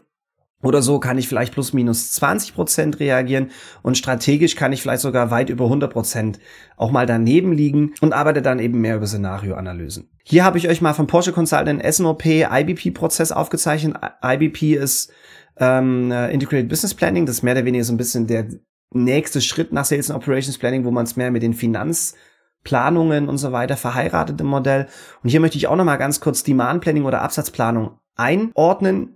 [0.63, 3.51] oder so kann ich vielleicht plus minus 20 Prozent reagieren
[3.84, 6.39] und strategisch kann ich vielleicht sogar weit über 100 Prozent
[6.77, 10.10] auch mal daneben liegen und arbeite dann eben mehr über Szenarioanalysen.
[10.23, 13.97] Hier habe ich euch mal von Porsche Consultant SNOP IBP Prozess aufgezeichnet.
[14.23, 15.12] IBP ist
[15.60, 18.47] ähm, Integrated Business Planning, das ist mehr oder weniger so ein bisschen der
[18.93, 23.38] nächste Schritt nach Sales and Operations Planning, wo man es mehr mit den Finanzplanungen und
[23.38, 24.88] so weiter verheiratet im Modell.
[25.23, 29.15] Und hier möchte ich auch noch mal ganz kurz Demand Planning oder Absatzplanung einordnen.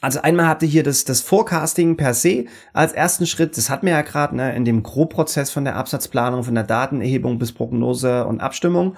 [0.00, 3.56] Also einmal habt ihr hier das, das Forecasting per se als ersten Schritt.
[3.56, 7.38] Das hatten wir ja gerade ne, in dem Grobprozess von der Absatzplanung, von der Datenerhebung
[7.38, 8.96] bis Prognose und Abstimmung.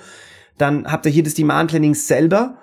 [0.57, 2.59] Dann habt ihr hier das Demand Planning selber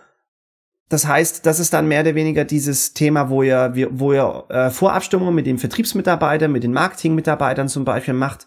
[0.92, 4.70] das heißt, das ist dann mehr oder weniger dieses Thema, wo ihr, wo ihr äh,
[4.70, 8.46] Vorabstimmungen mit den Vertriebsmitarbeitern, mit den Marketingmitarbeitern zum Beispiel macht.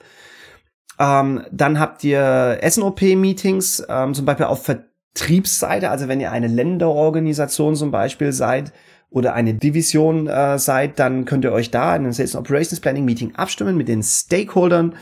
[0.98, 7.76] Ähm, dann habt ihr SNOP-Meetings, ähm, zum Beispiel auf Vertriebsseite, also wenn ihr eine Länderorganisation
[7.76, 8.74] zum Beispiel seid
[9.08, 13.06] oder eine Division äh, seid, dann könnt ihr euch da in einem Sales Operations Planning
[13.06, 14.96] Meeting abstimmen mit den Stakeholdern,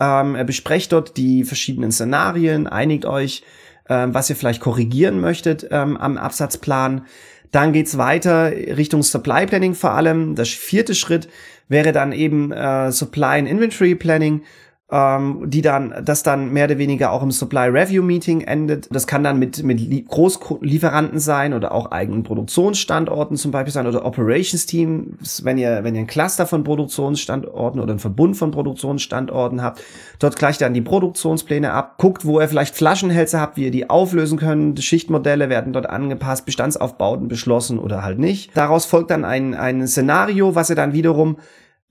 [0.00, 3.44] ähm, besprecht dort die verschiedenen Szenarien, einigt euch,
[3.88, 7.06] ähm, was ihr vielleicht korrigieren möchtet ähm, am Absatzplan.
[7.50, 10.34] Dann geht's weiter Richtung Supply Planning vor allem.
[10.34, 11.28] Der vierte Schritt
[11.68, 14.42] wäre dann eben äh, Supply and Inventory Planning
[14.90, 18.88] ähm, die dann, das dann mehr oder weniger auch im Supply Review Meeting endet.
[18.90, 24.06] Das kann dann mit, mit Großlieferanten sein oder auch eigenen Produktionsstandorten zum Beispiel sein oder
[24.06, 29.62] Operations Teams, wenn ihr, wenn ihr ein Cluster von Produktionsstandorten oder ein Verbund von Produktionsstandorten
[29.62, 29.82] habt.
[30.20, 33.90] Dort gleicht dann die Produktionspläne ab, guckt, wo ihr vielleicht Flaschenhälse habt, wie ihr die
[33.90, 34.82] auflösen könnt.
[34.82, 38.56] Schichtmodelle werden dort angepasst, Bestandsaufbauten beschlossen oder halt nicht.
[38.56, 41.36] Daraus folgt dann ein, ein Szenario, was ihr dann wiederum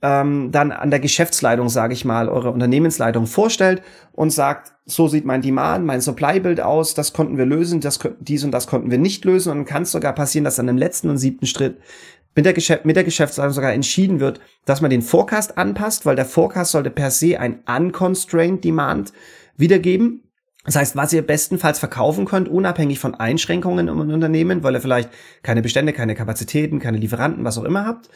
[0.01, 3.81] ähm, dann an der Geschäftsleitung, sage ich mal, eure Unternehmensleitung vorstellt
[4.11, 8.43] und sagt, so sieht mein Demand, mein Supply-Bild aus, das konnten wir lösen, das, dies
[8.43, 11.09] und das konnten wir nicht lösen und kann es sogar passieren, dass dann im letzten
[11.09, 11.77] und siebten Schritt
[12.35, 16.15] mit der, Geschäft, mit der Geschäftsleitung sogar entschieden wird, dass man den Forecast anpasst, weil
[16.15, 19.11] der Forecast sollte per se ein unconstrained Demand
[19.57, 20.21] wiedergeben.
[20.63, 25.09] Das heißt, was ihr bestenfalls verkaufen könnt, unabhängig von Einschränkungen im Unternehmen, weil ihr vielleicht
[25.41, 28.09] keine Bestände, keine Kapazitäten, keine Lieferanten, was auch immer habt.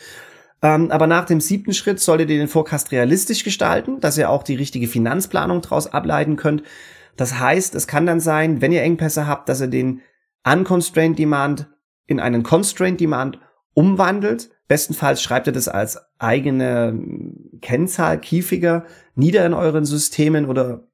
[0.61, 4.43] Ähm, aber nach dem siebten Schritt solltet ihr den Forecast realistisch gestalten, dass ihr auch
[4.43, 6.63] die richtige Finanzplanung daraus ableiten könnt.
[7.17, 10.01] Das heißt, es kann dann sein, wenn ihr Engpässe habt, dass ihr den
[10.43, 11.67] Unconstrained Demand
[12.07, 13.39] in einen Constrained Demand
[13.73, 14.49] umwandelt.
[14.67, 16.97] Bestenfalls schreibt ihr das als eigene
[17.61, 20.87] Kennzahl, Keyfigure, nieder in euren Systemen oder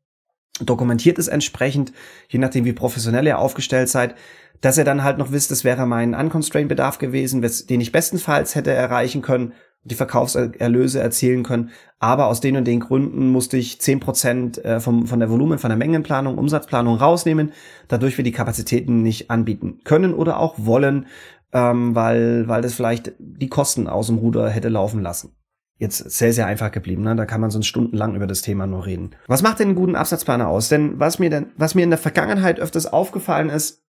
[0.60, 1.94] dokumentiert es entsprechend,
[2.30, 4.16] je nachdem wie professionell ihr aufgestellt seid,
[4.62, 8.56] dass ihr dann halt noch wisst, das wäre mein unconstrained Bedarf gewesen, den ich bestenfalls
[8.56, 11.70] hätte erreichen können, die Verkaufserlöse erzielen können.
[12.00, 15.60] Aber aus den und den Gründen musste ich zehn Prozent äh, vom, von der Volumen,
[15.60, 17.54] von der Mengenplanung, Umsatzplanung rausnehmen,
[17.88, 21.08] dadurch wir die Kapazitäten nicht anbieten können oder auch wollen,
[21.54, 25.32] ähm, weil, weil das vielleicht die Kosten aus dem Ruder hätte laufen lassen
[25.80, 27.04] jetzt sehr, sehr einfach geblieben.
[27.04, 27.16] Ne?
[27.16, 29.12] Da kann man sonst stundenlang über das Thema nur reden.
[29.28, 30.70] Was macht denn einen guten Absatzplaner aus?
[30.70, 33.84] Denn was mir denn, was mir in der Vergangenheit öfters aufgefallen ist,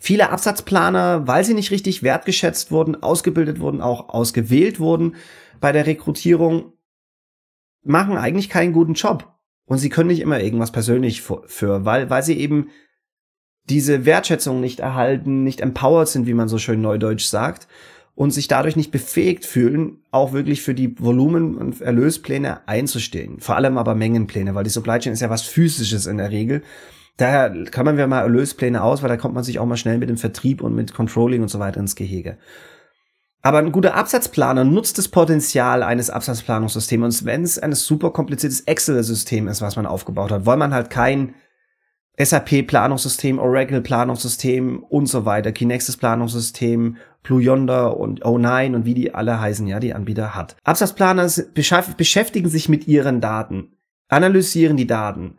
[0.00, 5.16] viele Absatzplaner, weil sie nicht richtig wertgeschätzt wurden, ausgebildet wurden, auch ausgewählt wurden
[5.60, 6.72] bei der Rekrutierung,
[7.82, 9.32] machen eigentlich keinen guten Job.
[9.66, 12.68] Und sie können nicht immer irgendwas persönlich für, weil, weil sie eben
[13.68, 17.66] diese Wertschätzung nicht erhalten, nicht empowered sind, wie man so schön neudeutsch sagt
[18.14, 23.40] und sich dadurch nicht befähigt fühlen, auch wirklich für die Volumen- und Erlöspläne einzustehen.
[23.40, 26.62] Vor allem aber Mengenpläne, weil die Supply Chain ist ja was Physisches in der Regel.
[27.16, 30.08] Daher kann ja mal Erlöspläne aus, weil da kommt man sich auch mal schnell mit
[30.08, 32.36] dem Vertrieb und mit Controlling und so weiter ins Gehege.
[33.42, 37.20] Aber ein guter Absatzplaner nutzt das Potenzial eines Absatzplanungssystems.
[37.20, 40.90] Und wenn es ein super kompliziertes Excel-System ist, was man aufgebaut hat, weil man halt
[40.90, 41.34] kein
[42.18, 49.66] SAP-Planungssystem, Oracle-Planungssystem und so weiter, Kinexis-Planungssystem, Blue Yonder und O9 und wie die alle heißen,
[49.66, 50.56] ja, die Anbieter hat.
[50.64, 51.30] Absatzplaner
[51.96, 53.76] beschäftigen sich mit ihren Daten,
[54.08, 55.38] analysieren die Daten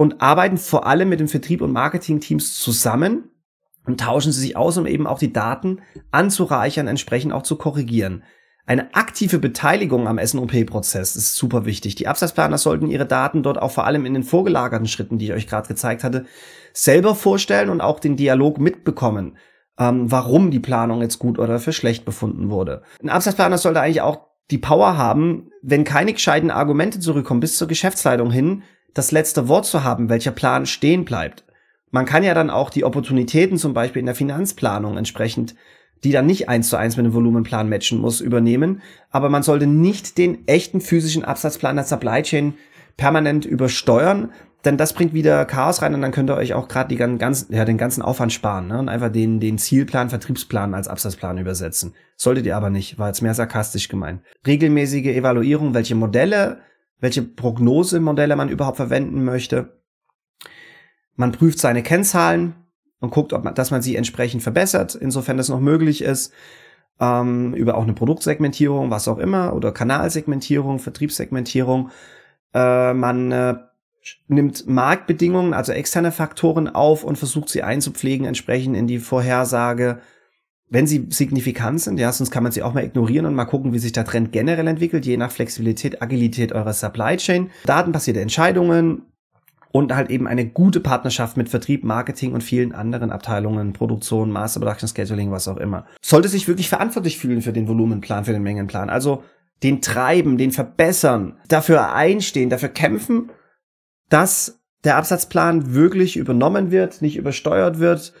[0.00, 3.24] und arbeiten vor allem mit dem Vertrieb und Marketing-Teams zusammen
[3.84, 8.22] und tauschen sie sich aus, um eben auch die Daten anzureichern, entsprechend auch zu korrigieren.
[8.64, 11.96] Eine aktive Beteiligung am SNOP-Prozess ist super wichtig.
[11.96, 15.32] Die Absatzplaner sollten ihre Daten dort auch vor allem in den vorgelagerten Schritten, die ich
[15.34, 16.24] euch gerade gezeigt hatte,
[16.72, 19.36] selber vorstellen und auch den Dialog mitbekommen,
[19.78, 22.84] ähm, warum die Planung jetzt gut oder für schlecht befunden wurde.
[23.02, 27.68] Ein Absatzplaner sollte eigentlich auch die Power haben, wenn keine gescheiten Argumente zurückkommen, bis zur
[27.68, 28.62] Geschäftsleitung hin,
[28.94, 31.44] das letzte Wort zu haben, welcher Plan stehen bleibt.
[31.90, 35.54] Man kann ja dann auch die Opportunitäten zum Beispiel in der Finanzplanung entsprechend,
[36.04, 38.80] die dann nicht eins zu eins mit dem Volumenplan matchen muss, übernehmen.
[39.10, 42.54] Aber man sollte nicht den echten physischen Absatzplan der Supply Chain
[42.96, 44.30] permanent übersteuern,
[44.64, 47.64] denn das bringt wieder Chaos rein und dann könnt ihr euch auch gerade ganzen, ja,
[47.64, 48.78] den ganzen Aufwand sparen ne?
[48.78, 51.94] und einfach den, den Zielplan, Vertriebsplan als Absatzplan übersetzen.
[52.16, 54.20] Solltet ihr aber nicht, war jetzt mehr sarkastisch gemeint.
[54.46, 56.60] Regelmäßige Evaluierung, welche Modelle,
[57.00, 59.80] welche Prognosemodelle man überhaupt verwenden möchte
[61.20, 62.54] man prüft seine Kennzahlen
[62.98, 66.32] und guckt, ob man, dass man sie entsprechend verbessert, insofern das noch möglich ist.
[66.98, 71.90] Ähm, über auch eine Produktsegmentierung, was auch immer, oder Kanalsegmentierung, Vertriebssegmentierung.
[72.52, 73.54] Äh, man äh,
[74.28, 80.00] nimmt Marktbedingungen, also externe Faktoren auf und versucht sie einzupflegen, entsprechend in die Vorhersage,
[80.70, 83.72] wenn sie signifikant sind, ja, sonst kann man sie auch mal ignorieren und mal gucken,
[83.72, 87.50] wie sich der Trend generell entwickelt, je nach Flexibilität, Agilität eurer Supply Chain.
[87.66, 89.02] Datenbasierte Entscheidungen,
[89.72, 94.60] und halt eben eine gute Partnerschaft mit Vertrieb, Marketing und vielen anderen Abteilungen, Produktion, Master
[94.60, 95.86] Production Scheduling, was auch immer.
[96.02, 98.90] Sollte sich wirklich verantwortlich fühlen für den Volumenplan, für den Mengenplan.
[98.90, 99.22] Also
[99.62, 103.30] den treiben, den verbessern, dafür einstehen, dafür kämpfen,
[104.08, 108.12] dass der Absatzplan wirklich übernommen wird, nicht übersteuert wird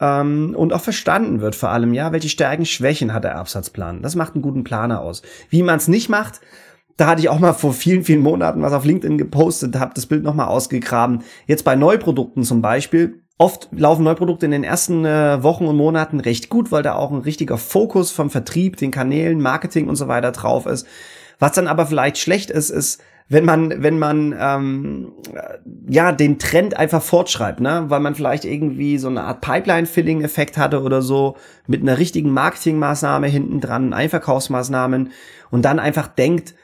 [0.00, 4.02] ähm, und auch verstanden wird vor allem, ja, welche Stärken, Schwächen hat der Absatzplan.
[4.02, 5.22] Das macht einen guten Planer aus.
[5.50, 6.40] Wie man es nicht macht,
[6.96, 10.06] da hatte ich auch mal vor vielen, vielen Monaten was auf LinkedIn gepostet, habe das
[10.06, 11.22] Bild nochmal ausgegraben.
[11.46, 13.20] Jetzt bei Neuprodukten zum Beispiel.
[13.36, 17.10] Oft laufen Neuprodukte in den ersten äh, Wochen und Monaten recht gut, weil da auch
[17.10, 20.86] ein richtiger Fokus vom Vertrieb, den Kanälen, Marketing und so weiter drauf ist.
[21.40, 25.12] Was dann aber vielleicht schlecht ist, ist, wenn man, wenn man ähm,
[25.88, 30.82] ja den Trend einfach fortschreibt, ne, weil man vielleicht irgendwie so eine Art Pipeline-Filling-Effekt hatte
[30.82, 35.10] oder so mit einer richtigen Marketingmaßnahme hinten dran, Einverkaufsmaßnahmen
[35.50, 36.54] und dann einfach denkt,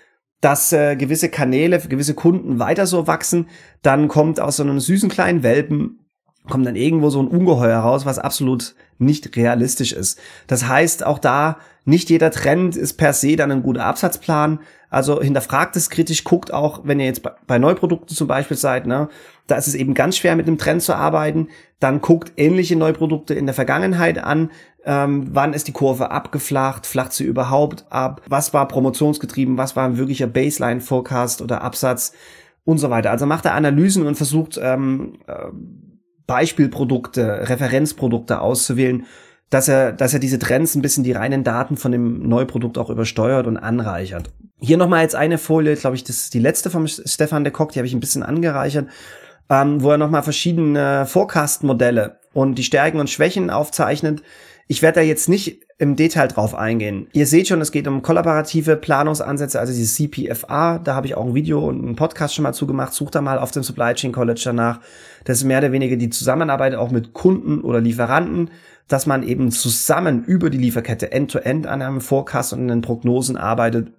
[0.42, 3.49] dass äh, gewisse Kanäle, gewisse Kunden weiter so wachsen,
[3.83, 6.01] dann kommt aus so einem süßen kleinen Welpen
[6.49, 10.18] kommt dann irgendwo so ein Ungeheuer raus, was absolut nicht realistisch ist.
[10.46, 11.59] Das heißt, auch da
[11.90, 14.61] nicht jeder Trend ist per se dann ein guter Absatzplan.
[14.88, 19.09] Also hinterfragt es kritisch, guckt auch, wenn ihr jetzt bei Neuprodukten zum Beispiel seid, ne,
[19.46, 21.48] da ist es eben ganz schwer mit dem Trend zu arbeiten.
[21.79, 24.50] Dann guckt ähnliche Neuprodukte in der Vergangenheit an.
[24.85, 26.87] Ähm, wann ist die Kurve abgeflacht?
[26.87, 28.22] Flacht sie überhaupt ab?
[28.26, 29.59] Was war promotionsgetrieben?
[29.59, 32.12] Was war ein wirklicher Baseline-Forecast oder Absatz?
[32.64, 33.11] Und so weiter.
[33.11, 35.46] Also macht er Analysen und versucht ähm, äh,
[36.26, 39.07] Beispielprodukte, Referenzprodukte auszuwählen,
[39.50, 42.88] dass er, dass er diese Trends ein bisschen die reinen Daten von dem Neuprodukt auch
[42.88, 44.30] übersteuert und anreichert.
[44.60, 47.72] Hier nochmal jetzt eine Folie, glaube ich, das ist die letzte vom Stefan de Kock,
[47.72, 48.88] die habe ich ein bisschen angereichert,
[49.48, 54.22] ähm, wo er nochmal verschiedene Forecast-Modelle und die Stärken und Schwächen aufzeichnet.
[54.68, 57.07] Ich werde da jetzt nicht im Detail drauf eingehen.
[57.14, 60.79] Ihr seht schon, es geht um kollaborative Planungsansätze, also dieses CPFA.
[60.79, 62.93] Da habe ich auch ein Video und einen Podcast schon mal zugemacht.
[62.93, 64.81] Sucht da mal auf dem Supply Chain College danach.
[65.25, 68.51] Das ist mehr oder weniger die Zusammenarbeit auch mit Kunden oder Lieferanten,
[68.88, 73.38] dass man eben zusammen über die Lieferkette end-to-end -End an einem Forecast und den Prognosen
[73.38, 73.90] arbeitet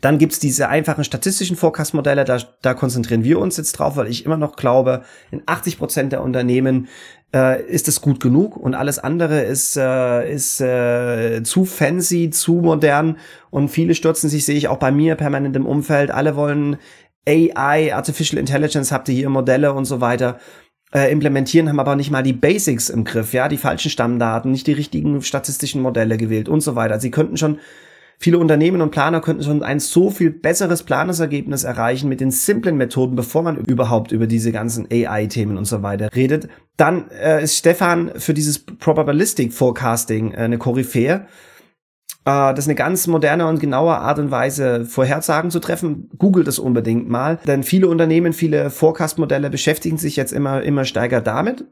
[0.00, 4.24] dann gibt's diese einfachen statistischen Forecast-Modelle, da, da konzentrieren wir uns jetzt drauf, weil ich
[4.24, 6.88] immer noch glaube, in 80 Prozent der Unternehmen
[7.34, 12.54] äh, ist es gut genug und alles andere ist, äh, ist äh, zu fancy, zu
[12.54, 13.18] modern
[13.50, 16.76] und viele stürzen sich, sehe ich auch bei mir permanent im Umfeld, alle wollen
[17.26, 20.38] AI, Artificial Intelligence, habt ihr hier Modelle und so weiter
[20.92, 24.66] äh, implementieren, haben aber nicht mal die Basics im Griff, ja, die falschen Stammdaten, nicht
[24.66, 27.00] die richtigen statistischen Modelle gewählt und so weiter.
[27.00, 27.58] Sie könnten schon
[28.18, 32.76] Viele Unternehmen und Planer könnten schon ein so viel besseres Planungsergebnis erreichen mit den simplen
[32.76, 36.48] Methoden, bevor man überhaupt über diese ganzen AI-Themen und so weiter redet.
[36.76, 41.26] Dann äh, ist Stefan für dieses Probabilistic Forecasting äh, eine Koryphäe.
[42.24, 46.08] das ist eine ganz moderne und genaue Art und Weise, Vorhersagen zu treffen.
[46.16, 51.20] Googelt es unbedingt mal, denn viele Unternehmen, viele Forecast-Modelle beschäftigen sich jetzt immer, immer stärker
[51.20, 51.64] damit.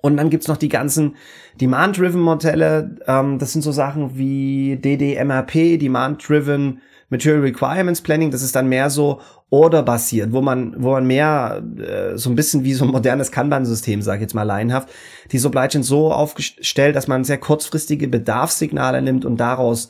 [0.00, 1.16] Und dann gibt's noch die ganzen
[1.60, 2.96] Demand-Driven-Modelle.
[3.06, 6.80] Ähm, das sind so Sachen wie DDMRP, Demand-Driven
[7.10, 8.30] Material Requirements Planning.
[8.30, 12.64] Das ist dann mehr so orderbasiert, wo man, wo man mehr äh, so ein bisschen
[12.64, 14.90] wie so ein modernes Kanban-System, sage ich jetzt mal laienhaft,
[15.32, 19.88] die Supply Chain so aufgestellt, dass man sehr kurzfristige Bedarfssignale nimmt und daraus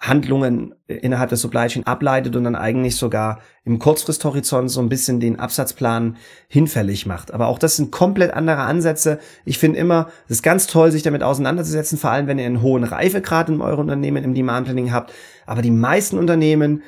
[0.00, 5.20] Handlungen innerhalb der Supply Chain ableitet und dann eigentlich sogar im Kurzfristhorizont so ein bisschen
[5.20, 6.16] den Absatzplan
[6.48, 7.34] hinfällig macht.
[7.34, 9.18] Aber auch das sind komplett andere Ansätze.
[9.44, 12.62] Ich finde immer, es ist ganz toll, sich damit auseinanderzusetzen, vor allem wenn ihr einen
[12.62, 15.12] hohen Reifegrad in eurem Unternehmen im Demand Planning habt.
[15.44, 16.82] Aber die meisten Unternehmen,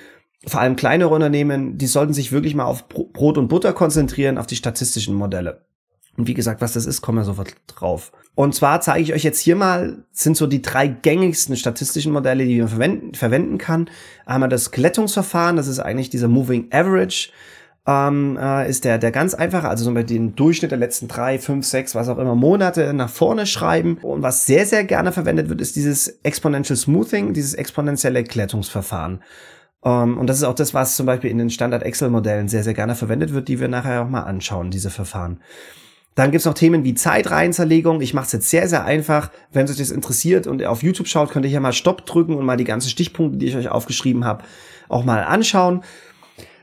[0.47, 4.47] vor allem kleinere Unternehmen, die sollten sich wirklich mal auf Brot und Butter konzentrieren, auf
[4.47, 5.67] die statistischen Modelle.
[6.17, 8.13] Und wie gesagt, was das ist, kommen wir sofort drauf.
[8.35, 12.45] Und zwar zeige ich euch jetzt hier mal, sind so die drei gängigsten statistischen Modelle,
[12.45, 13.89] die man verwenden, verwenden kann.
[14.27, 17.31] Einmal das Glättungsverfahren, das ist eigentlich dieser Moving Average,
[17.87, 21.39] ähm, äh, ist der, der ganz einfache, also so bei den Durchschnitt der letzten drei,
[21.39, 23.99] fünf, sechs, was auch immer Monate nach vorne schreiben.
[24.03, 29.23] Und was sehr, sehr gerne verwendet wird, ist dieses Exponential Smoothing, dieses exponentielle Glättungsverfahren.
[29.85, 32.75] Um, ähm, und das ist auch das, was zum Beispiel in den Standard-Excel-Modellen sehr, sehr
[32.75, 35.41] gerne verwendet wird, die wir nachher auch mal anschauen, diese Verfahren.
[36.15, 38.01] Dann gibt's noch Themen wie Zeitreihenzerlegung.
[38.03, 39.31] Ich mache es jetzt sehr, sehr einfach.
[39.51, 42.35] Wenn euch das interessiert und ihr auf YouTube schaut, könnt ihr hier mal Stopp drücken
[42.35, 44.45] und mal die ganzen Stichpunkte, die ich euch aufgeschrieben habe,
[44.89, 45.83] auch mal anschauen.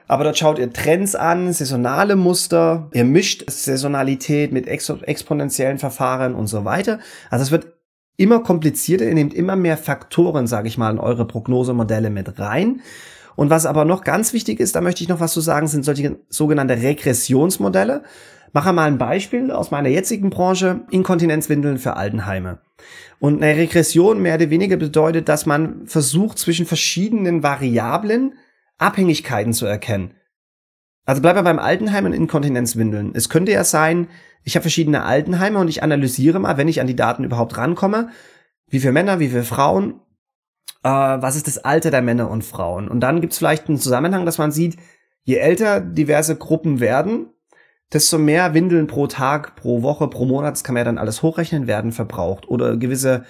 [0.08, 6.34] Aber dort schaut ihr Trends an, saisonale Muster, ihr mischt Saisonalität mit ex exponentiellen Verfahren
[6.34, 7.00] und so weiter.
[7.30, 7.74] Also es wird
[8.18, 12.82] immer komplizierter, ihr nehmt immer mehr Faktoren, sage ich mal, in eure Prognosemodelle mit rein.
[13.36, 15.86] Und was aber noch ganz wichtig ist, da möchte ich noch was zu sagen, sind
[15.86, 18.04] solche sogenannte Regressionsmodelle.
[18.52, 22.60] Mache mal ein Beispiel aus meiner jetzigen Branche, Inkontinenzwindeln für Altenheime.
[23.20, 28.34] Und eine Regression mehr oder weniger bedeutet, dass man versucht, zwischen verschiedenen Variablen
[28.78, 30.14] Abhängigkeiten zu erkennen.
[31.06, 33.12] Also bleiben wir beim Altenheim und Inkontinenzwindeln.
[33.14, 34.08] Es könnte ja sein,
[34.44, 38.10] ich habe verschiedene Altenheime und ich analysiere mal, wenn ich an die Daten überhaupt rankomme,
[38.68, 40.00] wie viele Männer, wie viele Frauen,
[40.84, 42.88] äh, was ist das Alter der Männer und Frauen.
[42.88, 44.78] Und dann gibt es vielleicht einen Zusammenhang, dass man sieht,
[45.24, 47.28] je älter diverse Gruppen werden,
[47.94, 51.24] desto mehr Windeln pro Tag, pro Woche, pro Monat, das kann man ja dann alles
[51.24, 52.48] hochrechnen, werden verbraucht.
[52.48, 53.24] Oder gewisse,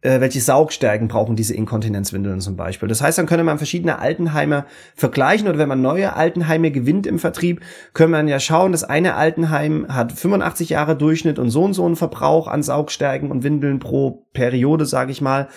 [0.00, 2.88] äh, welche Saugstärken brauchen diese Inkontinenzwindeln zum Beispiel.
[2.88, 7.18] Das heißt, dann könnte man verschiedene Altenheime vergleichen oder wenn man neue Altenheime gewinnt im
[7.18, 7.60] Vertrieb,
[7.92, 11.84] können man ja schauen, das eine Altenheim hat 85 Jahre Durchschnitt und so und so
[11.84, 15.48] einen Verbrauch an Saugstärken und Windeln pro Periode, sage ich mal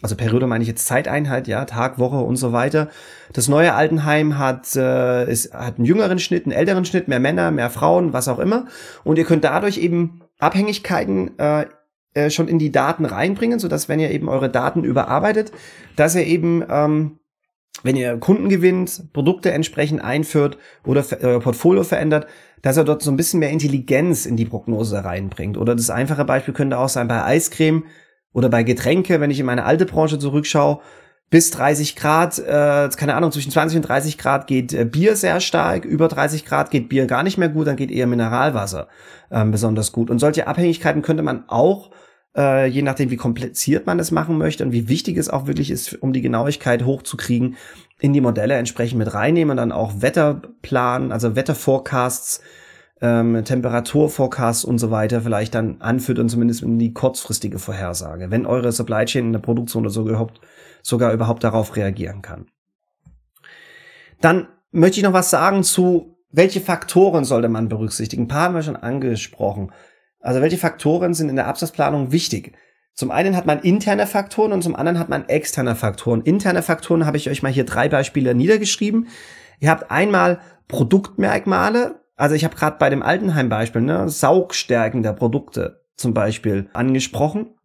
[0.00, 2.88] also Periode meine ich jetzt Zeiteinheit, ja, Tag, Woche und so weiter.
[3.32, 7.50] Das neue Altenheim hat, äh, ist, hat einen jüngeren Schnitt, einen älteren Schnitt, mehr Männer,
[7.50, 8.66] mehr Frauen, was auch immer.
[9.04, 11.66] Und ihr könnt dadurch eben Abhängigkeiten äh,
[12.14, 15.52] äh, schon in die Daten reinbringen, so dass wenn ihr eben eure Daten überarbeitet,
[15.96, 17.18] dass ihr eben ähm,
[17.82, 22.26] wenn ihr Kunden gewinnt, Produkte entsprechend einführt oder euer Portfolio verändert,
[22.60, 25.56] dass er dort so ein bisschen mehr Intelligenz in die Prognose reinbringt.
[25.56, 27.84] Oder das einfache Beispiel könnte auch sein bei Eiscreme
[28.32, 30.80] oder bei Getränke, wenn ich in meine alte Branche zurückschaue,
[31.32, 35.40] bis 30 Grad, äh, keine Ahnung, zwischen 20 und 30 Grad geht äh, Bier sehr
[35.40, 38.88] stark, über 30 Grad geht Bier gar nicht mehr gut, dann geht eher Mineralwasser
[39.30, 40.10] ähm, besonders gut.
[40.10, 41.90] Und solche Abhängigkeiten könnte man auch,
[42.36, 45.70] äh, je nachdem wie kompliziert man das machen möchte und wie wichtig es auch wirklich
[45.70, 47.56] ist, um die Genauigkeit hochzukriegen,
[47.98, 52.42] in die Modelle entsprechend mit reinnehmen und dann auch Wetterplan, also Wetterforecasts
[53.02, 58.46] ähm, Temperaturforecast und so weiter vielleicht dann anführt und zumindest in die kurzfristige Vorhersage, wenn
[58.46, 60.40] eure Supply Chain in der Produktion oder so überhaupt,
[60.82, 62.46] sogar überhaupt darauf reagieren kann.
[64.20, 68.22] Dann möchte ich noch was sagen zu, welche Faktoren sollte man berücksichtigen?
[68.22, 69.72] Ein paar haben wir schon angesprochen.
[70.20, 72.56] Also welche Faktoren sind in der Absatzplanung wichtig?
[72.94, 76.22] Zum einen hat man interne Faktoren und zum anderen hat man externe Faktoren.
[76.22, 79.08] Interne Faktoren habe ich euch mal hier drei Beispiele niedergeschrieben.
[79.58, 85.82] Ihr habt einmal Produktmerkmale, also ich habe gerade bei dem Altenheim-Beispiel, ne, Saugstärken der Produkte
[85.96, 87.56] zum Beispiel angesprochen.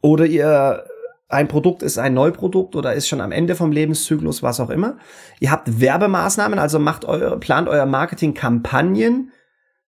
[0.00, 0.84] Oder ihr
[1.28, 4.98] ein Produkt ist ein Neuprodukt oder ist schon am Ende vom Lebenszyklus, was auch immer.
[5.40, 9.32] Ihr habt Werbemaßnahmen, also macht euer, plant euer Marketingkampagnen.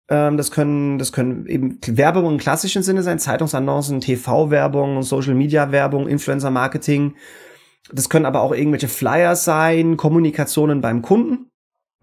[0.07, 7.15] Ähm, das können, das können eben Werbung im klassischen Sinne sein, Zeitungsannoncen, TV-Werbung, Social-Media-Werbung, Influencer-Marketing.
[7.91, 11.49] Das können aber auch irgendwelche Flyers sein, Kommunikationen beim Kunden.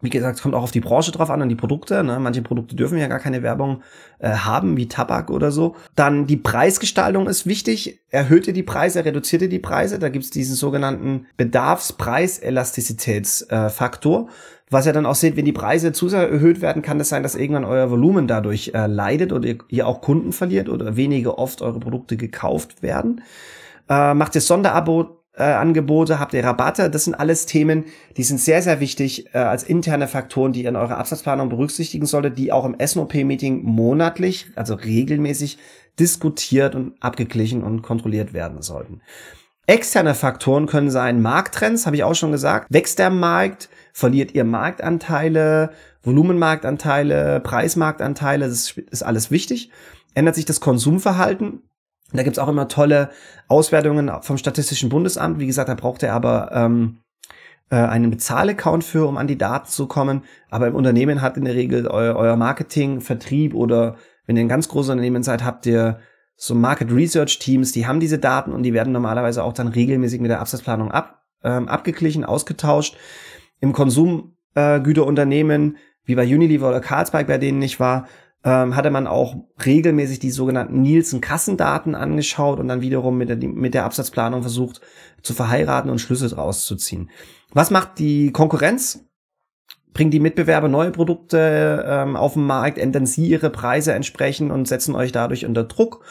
[0.02, 2.02] Wie gesagt, es kommt auch auf die Branche drauf an, an die Produkte.
[2.02, 2.18] Ne?
[2.18, 3.82] Manche Produkte dürfen ja gar keine Werbung
[4.18, 5.76] äh, haben, wie Tabak oder so.
[5.94, 8.00] Dann die Preisgestaltung ist wichtig.
[8.10, 9.98] Erhöht ihr die Preise, reduziert ihr die Preise.
[9.98, 14.22] Da gibt's diesen sogenannten Bedarfspreis-Elastizitätsfaktor.
[14.22, 14.26] Äh,
[14.70, 17.24] was ihr dann auch seht, wenn die Preise zu sehr erhöht werden, kann es sein,
[17.24, 21.38] dass irgendwann euer Volumen dadurch äh, leidet oder ihr, ihr, auch Kunden verliert oder weniger
[21.38, 23.22] oft eure Produkte gekauft werden.
[23.88, 26.90] Äh, macht ihr Sonderabo Angebote, habt ihr Rabatte?
[26.90, 27.84] Das sind alles Themen,
[28.16, 32.06] die sind sehr, sehr wichtig äh, als interne Faktoren, die ihr in eurer Absatzplanung berücksichtigen
[32.06, 35.58] solltet, die auch im SNOP-Meeting monatlich, also regelmäßig
[35.98, 39.00] diskutiert und abgeglichen und kontrolliert werden sollten.
[39.66, 42.66] Externe Faktoren können sein Markttrends, habe ich auch schon gesagt.
[42.70, 43.68] Wächst der Markt?
[43.92, 45.70] Verliert ihr Marktanteile,
[46.02, 48.48] Volumenmarktanteile, Preismarktanteile?
[48.48, 49.70] Das ist alles wichtig.
[50.14, 51.62] Ändert sich das Konsumverhalten?
[52.12, 53.10] Da gibt's auch immer tolle
[53.48, 55.38] Auswertungen vom Statistischen Bundesamt.
[55.38, 56.98] Wie gesagt, da braucht er aber ähm,
[57.70, 60.24] äh, einen Bezahlaccount für, um an die Daten zu kommen.
[60.50, 63.96] Aber im Unternehmen hat in der Regel eu euer Marketing, Vertrieb oder
[64.26, 66.00] wenn ihr ein ganz großes Unternehmen seid, habt ihr
[66.36, 70.20] so Market Research Teams, die haben diese Daten und die werden normalerweise auch dann regelmäßig
[70.20, 72.96] mit der Absatzplanung ab, ähm, abgeglichen, ausgetauscht.
[73.60, 78.08] Im Konsumgüterunternehmen, äh, wie bei Unilever oder Carlsberg, bei denen ich war,
[78.44, 83.74] ähm, hatte man auch regelmäßig die sogenannten Nielsen-Kassendaten angeschaut und dann wiederum mit der, mit
[83.74, 84.80] der Absatzplanung versucht
[85.22, 87.10] zu verheiraten und Schlüsse draus zu ziehen.
[87.52, 89.04] Was macht die Konkurrenz?
[89.92, 94.68] Bringen die Mitbewerber neue Produkte ähm, auf den Markt, ändern sie ihre Preise entsprechend und
[94.68, 96.04] setzen euch dadurch unter Druck?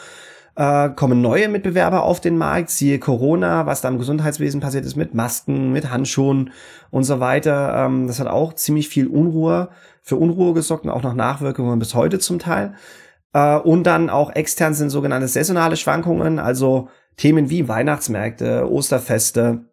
[0.60, 4.94] Äh, kommen neue Mitbewerber auf den Markt, siehe Corona, was da im Gesundheitswesen passiert ist
[4.94, 6.50] mit Masken, mit Handschuhen
[6.90, 7.86] und so weiter.
[7.86, 9.70] Ähm, das hat auch ziemlich viel Unruhe
[10.02, 12.74] für Unruhe gesorgt und auch noch Nachwirkungen bis heute zum Teil.
[13.32, 19.64] Äh, und dann auch extern sind sogenannte saisonale Schwankungen, also Themen wie Weihnachtsmärkte, Osterfeste.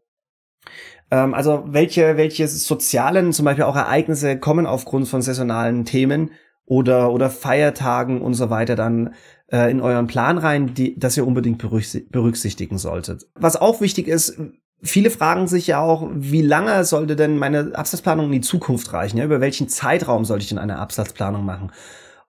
[1.11, 6.31] Ähm, also welche, welche sozialen, zum Beispiel auch Ereignisse kommen aufgrund von saisonalen Themen
[6.67, 9.15] oder, oder Feiertagen und so weiter dann
[9.51, 13.25] äh, in euren Plan rein, die, das ihr unbedingt berücksichtigen solltet.
[13.33, 14.37] Was auch wichtig ist,
[14.83, 19.17] Viele fragen sich ja auch, wie lange sollte denn meine Absatzplanung in die Zukunft reichen?
[19.17, 21.71] Ja, über welchen Zeitraum sollte ich denn eine Absatzplanung machen?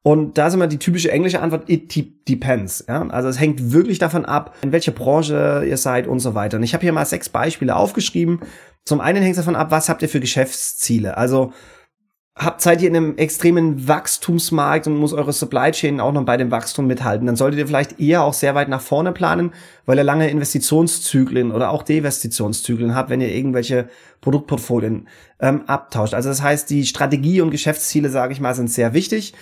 [0.03, 1.95] Und da ist immer die typische englische Antwort, it
[2.27, 2.87] depends.
[2.89, 3.07] Ja?
[3.09, 6.57] Also es hängt wirklich davon ab, in welcher Branche ihr seid und so weiter.
[6.57, 8.41] Und ich habe hier mal sechs Beispiele aufgeschrieben.
[8.87, 11.19] Zum einen hängt es davon ab, was habt ihr für Geschäftsziele?
[11.19, 11.53] Also
[12.39, 16.37] habt, seid ihr in einem extremen Wachstumsmarkt und muss eure Supply Chain auch noch bei
[16.37, 19.53] dem Wachstum mithalten, dann solltet ihr vielleicht eher auch sehr weit nach vorne planen,
[19.87, 23.89] weil ihr lange Investitionszyklen oder auch Deinvestitionszyklen habt, wenn ihr irgendwelche
[24.21, 25.09] Produktportfolien
[25.41, 26.15] ähm, abtauscht.
[26.15, 29.35] Also das heißt, die Strategie und Geschäftsziele, sage ich mal, sind sehr wichtig.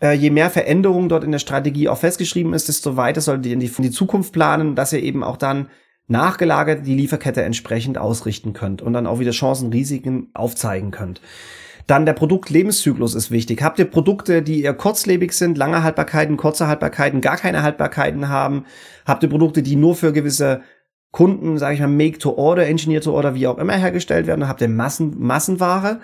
[0.00, 3.52] Äh, je mehr Veränderung dort in der Strategie auch festgeschrieben ist, desto weiter solltet ihr
[3.52, 5.68] in die, in die Zukunft planen, dass ihr eben auch dann
[6.06, 11.20] nachgelagert die Lieferkette entsprechend ausrichten könnt und dann auch wieder Chancen, Risiken aufzeigen könnt.
[11.88, 13.62] Dann der Produktlebenszyklus ist wichtig.
[13.62, 18.66] Habt ihr Produkte, die eher kurzlebig sind, lange Haltbarkeiten, kurze Haltbarkeiten, gar keine Haltbarkeiten haben?
[19.06, 20.60] Habt ihr Produkte, die nur für gewisse
[21.12, 24.46] Kunden, sage ich mal, make to order, engineer to order, wie auch immer hergestellt werden?
[24.46, 26.00] Habt ihr Massen, Massenware.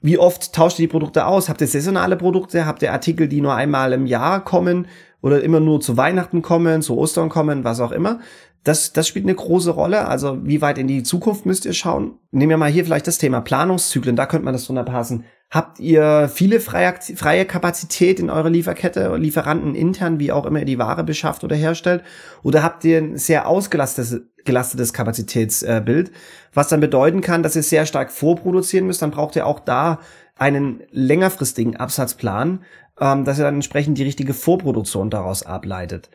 [0.00, 1.50] Wie oft tauscht ihr die Produkte aus?
[1.50, 2.64] Habt ihr saisonale Produkte?
[2.64, 4.86] Habt ihr Artikel, die nur einmal im Jahr kommen
[5.20, 8.20] oder immer nur zu Weihnachten kommen, zu Ostern kommen, was auch immer?
[8.64, 10.08] Das, das spielt eine große Rolle.
[10.08, 12.18] Also wie weit in die Zukunft müsst ihr schauen?
[12.30, 14.16] Nehmen wir mal hier vielleicht das Thema Planungszyklen.
[14.16, 15.24] Da könnte man das drunter passen.
[15.50, 20.64] Habt ihr viele freie, freie Kapazität in eurer Lieferkette, Lieferanten intern, wie auch immer ihr
[20.64, 22.02] die Ware beschafft oder herstellt?
[22.42, 26.12] Oder habt ihr ein sehr ausgelastetes gelastetes Kapazitätsbild,
[26.52, 29.02] was dann bedeuten kann, dass ihr sehr stark vorproduzieren müsst.
[29.02, 30.00] Dann braucht ihr auch da
[30.36, 32.64] einen längerfristigen Absatzplan,
[33.00, 36.10] ähm, dass ihr dann entsprechend die richtige Vorproduktion daraus ableitet.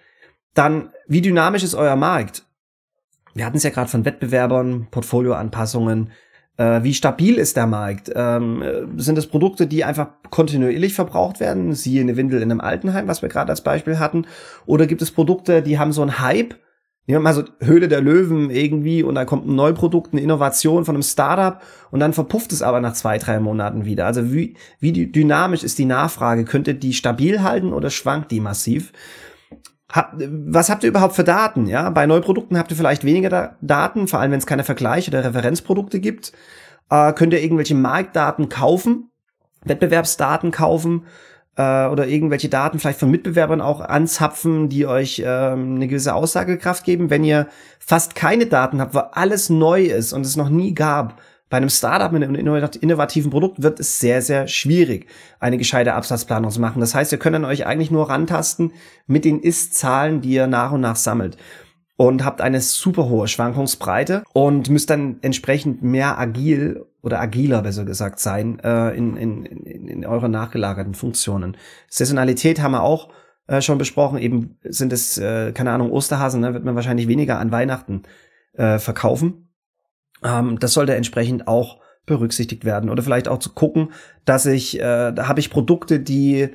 [0.53, 2.43] Dann, wie dynamisch ist euer Markt?
[3.33, 6.11] Wir hatten es ja gerade von Wettbewerbern, Portfolioanpassungen.
[6.57, 8.11] Äh, wie stabil ist der Markt?
[8.13, 8.63] Ähm,
[8.97, 11.73] sind es Produkte, die einfach kontinuierlich verbraucht werden?
[11.73, 14.25] Siehe eine Windel in einem Altenheim, was wir gerade als Beispiel hatten.
[14.65, 16.55] Oder gibt es Produkte, die haben so einen Hype?
[17.05, 20.85] Nehmen wir mal so Höhle der Löwen irgendwie und da kommt ein Neuprodukt, eine Innovation
[20.85, 24.05] von einem Startup und dann verpufft es aber nach zwei, drei Monaten wieder.
[24.05, 26.45] Also wie, wie dynamisch ist die Nachfrage?
[26.45, 28.91] Könnt ihr die stabil halten oder schwankt die massiv?
[29.91, 31.65] Was habt ihr überhaupt für Daten?
[31.65, 35.07] Ja, bei Neuprodukten habt ihr vielleicht weniger da Daten, vor allem wenn es keine Vergleich-
[35.07, 36.31] oder Referenzprodukte gibt.
[36.91, 39.09] Äh, könnt ihr irgendwelche Marktdaten kaufen,
[39.63, 41.05] Wettbewerbsdaten kaufen
[41.55, 46.83] äh, oder irgendwelche Daten vielleicht von Mitbewerbern auch anzapfen, die euch ähm, eine gewisse Aussagekraft
[46.83, 47.09] geben.
[47.09, 47.47] Wenn ihr
[47.79, 51.19] fast keine Daten habt, wo alles neu ist und es noch nie gab,
[51.49, 55.07] bei einem Startup mit einem innovativen Produkt wird es sehr, sehr schwierig,
[55.39, 56.79] eine gescheite Absatzplanung zu machen.
[56.79, 58.71] Das heißt, ihr könnt an euch eigentlich nur rantasten
[59.07, 61.37] mit den Ist-Zahlen, die ihr nach und nach sammelt.
[61.97, 67.83] Und habt eine super hohe Schwankungsbreite und müsst dann entsprechend mehr agil oder agiler, besser
[67.83, 71.57] gesagt, sein äh, in, in, in, euren nachgelagerten Funktionen.
[71.89, 73.09] Saisonalität haben wir auch
[73.47, 74.17] äh, schon besprochen.
[74.17, 78.03] Eben sind es, äh, keine Ahnung, Osterhasen, ne, wird man wahrscheinlich weniger an Weihnachten
[78.53, 79.48] äh, verkaufen
[80.23, 82.89] ähm, das sollte entsprechend auch berücksichtigt werden.
[82.89, 83.91] Oder vielleicht auch zu gucken,
[84.25, 86.49] dass ich, äh, da habe ich Produkte, die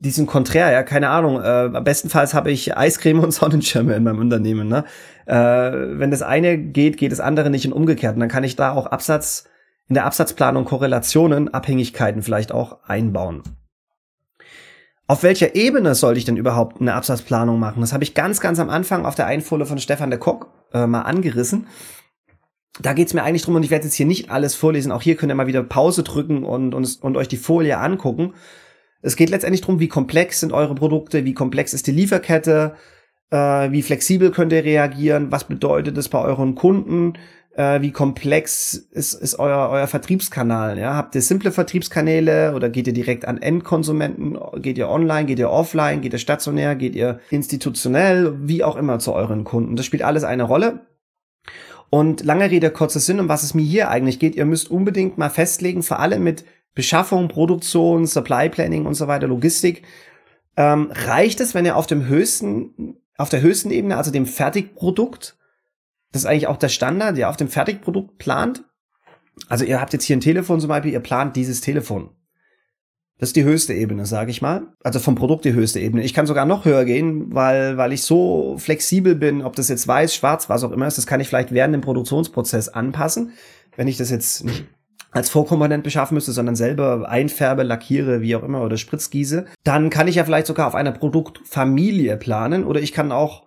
[0.00, 1.42] die sind konträr, ja, keine Ahnung.
[1.42, 4.68] Äh, bestenfalls habe ich Eiscreme und Sonnenschirme in meinem Unternehmen.
[4.68, 4.84] Ne?
[5.26, 8.14] Äh, wenn das eine geht, geht das andere nicht und umgekehrt.
[8.14, 9.48] Und dann kann ich da auch Absatz,
[9.88, 13.42] in der Absatzplanung Korrelationen, Abhängigkeiten vielleicht auch einbauen.
[15.06, 17.80] Auf welcher Ebene sollte ich denn überhaupt eine Absatzplanung machen?
[17.80, 20.88] Das habe ich ganz, ganz am Anfang auf der Einfohle von Stefan de Kock äh,
[20.88, 21.68] mal angerissen.
[22.80, 24.92] Da geht's mir eigentlich drum, und ich werde jetzt hier nicht alles vorlesen.
[24.92, 28.34] Auch hier könnt ihr mal wieder Pause drücken und, und, und euch die Folie angucken.
[29.02, 32.74] Es geht letztendlich drum, wie komplex sind eure Produkte, wie komplex ist die Lieferkette,
[33.30, 37.14] äh, wie flexibel könnt ihr reagieren, was bedeutet es bei euren Kunden,
[37.54, 40.78] äh, wie komplex ist, ist euer, euer Vertriebskanal.
[40.78, 40.94] Ja?
[40.94, 44.38] Habt ihr simple Vertriebskanäle oder geht ihr direkt an Endkonsumenten?
[44.60, 48.98] Geht ihr online, geht ihr offline, geht ihr stationär, geht ihr institutionell, wie auch immer
[48.98, 49.76] zu euren Kunden?
[49.76, 50.80] Das spielt alles eine Rolle.
[51.90, 54.34] Und lange Rede, kurzer Sinn, um was es mir hier eigentlich geht.
[54.34, 59.26] Ihr müsst unbedingt mal festlegen, vor allem mit Beschaffung, Produktion, Supply Planning und so weiter,
[59.26, 59.82] Logistik,
[60.56, 65.36] ähm, reicht es, wenn ihr auf dem höchsten, auf der höchsten Ebene, also dem Fertigprodukt,
[66.12, 68.64] das ist eigentlich auch der Standard, ja, auf dem Fertigprodukt plant.
[69.48, 72.10] Also ihr habt jetzt hier ein Telefon zum Beispiel, ihr plant dieses Telefon.
[73.18, 74.68] Das ist die höchste Ebene, sage ich mal.
[74.84, 76.02] Also vom Produkt die höchste Ebene.
[76.02, 79.88] Ich kann sogar noch höher gehen, weil, weil ich so flexibel bin, ob das jetzt
[79.88, 83.32] weiß, schwarz, was auch immer ist, das kann ich vielleicht während dem Produktionsprozess anpassen.
[83.74, 84.66] Wenn ich das jetzt nicht
[85.12, 90.08] als Vorkomponent beschaffen müsste, sondern selber einfärbe, lackiere, wie auch immer, oder spritzgieße, dann kann
[90.08, 93.46] ich ja vielleicht sogar auf einer Produktfamilie planen oder ich kann auch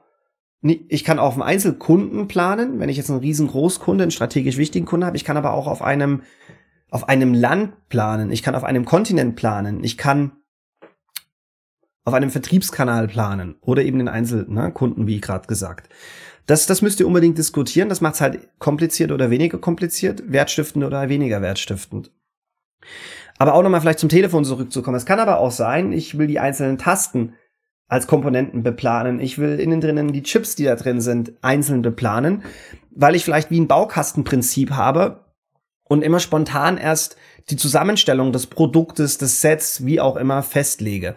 [0.61, 4.86] ich kann auf einen Einzelkunden planen, wenn ich jetzt einen riesen Großkunde, einen strategisch wichtigen
[4.86, 5.15] Kunden habe.
[5.15, 6.24] Ich kann aber auch auf einem,
[6.92, 8.32] auf einem Land planen.
[8.32, 9.84] Ich kann auf einem Kontinent planen.
[9.84, 10.32] Ich kann
[12.06, 15.90] auf einem Vertriebskanal planen oder eben den Einzelkunden, ne, wie gerade gesagt.
[16.48, 17.90] Das, das müsst ihr unbedingt diskutieren.
[17.90, 22.12] Das macht es halt kompliziert oder weniger kompliziert, wertstiftend oder weniger wertstiftend.
[23.38, 24.98] Aber auch nochmal vielleicht zum Telefon zurückzukommen.
[24.98, 27.34] Es kann aber auch sein, ich will die einzelnen Tasten
[27.88, 29.20] als Komponenten beplanen.
[29.20, 32.44] Ich will innen drinnen die Chips, die da drin sind, einzeln beplanen,
[32.92, 35.29] weil ich vielleicht wie ein Baukastenprinzip habe
[35.90, 37.18] und immer spontan erst
[37.50, 41.16] die Zusammenstellung des Produktes, des Sets, wie auch immer, festlege.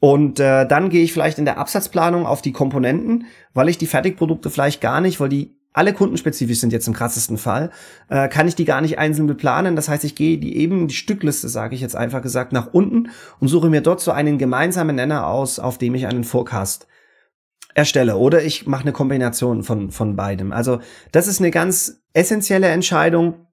[0.00, 3.86] Und äh, dann gehe ich vielleicht in der Absatzplanung auf die Komponenten, weil ich die
[3.86, 7.70] Fertigprodukte vielleicht gar nicht, weil die alle kundenspezifisch sind jetzt im krassesten Fall,
[8.08, 9.76] äh, kann ich die gar nicht einzeln beplanen.
[9.76, 13.10] Das heißt, ich gehe die eben die Stückliste, sage ich jetzt einfach gesagt, nach unten
[13.38, 16.88] und suche mir dort so einen gemeinsamen Nenner aus, auf dem ich einen Forecast
[17.74, 18.16] erstelle.
[18.16, 20.50] Oder ich mache eine Kombination von, von beidem.
[20.50, 20.80] Also
[21.12, 23.46] das ist eine ganz essentielle Entscheidung.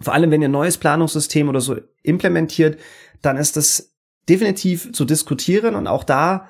[0.00, 2.78] Vor allem, wenn ihr ein neues Planungssystem oder so implementiert,
[3.22, 3.94] dann ist das
[4.28, 6.48] definitiv zu diskutieren und auch da,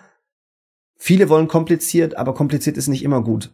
[0.97, 3.53] viele wollen kompliziert, aber kompliziert ist nicht immer gut.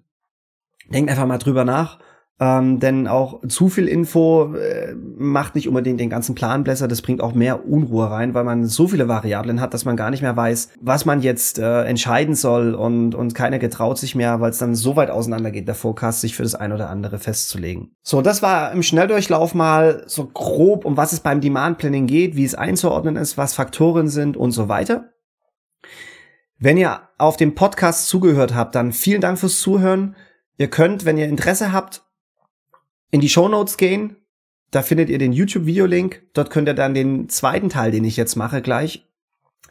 [0.89, 1.99] Denkt einfach mal drüber nach.
[2.41, 6.89] Ähm, denn auch zu viel Info äh, macht nicht unbedingt den ganzen Plan besser.
[6.89, 10.11] Das bringt auch mehr Unruhe rein, weil man so viele Variablen hat, dass man gar
[10.11, 14.41] nicht mehr weiß, was man jetzt äh, entscheiden soll und, und keiner getraut sich mehr,
[14.41, 17.20] weil es dann so weit auseinander geht, der Forecast, sich für das ein oder andere
[17.20, 17.93] festzulegen.
[18.03, 22.35] So, das war im Schnelldurchlauf mal so grob, um was es beim Demand Planning geht,
[22.35, 25.12] wie es einzuordnen ist, was Faktoren sind und so weiter.
[26.59, 30.16] Wenn ihr auf dem Podcast zugehört habt, dann vielen Dank fürs Zuhören.
[30.57, 32.04] Ihr könnt, wenn ihr Interesse habt,
[33.15, 34.17] in die Show Notes gehen.
[34.73, 36.23] Da findet ihr den YouTube-Video-Link.
[36.33, 39.07] Dort könnt ihr dann den zweiten Teil, den ich jetzt mache, gleich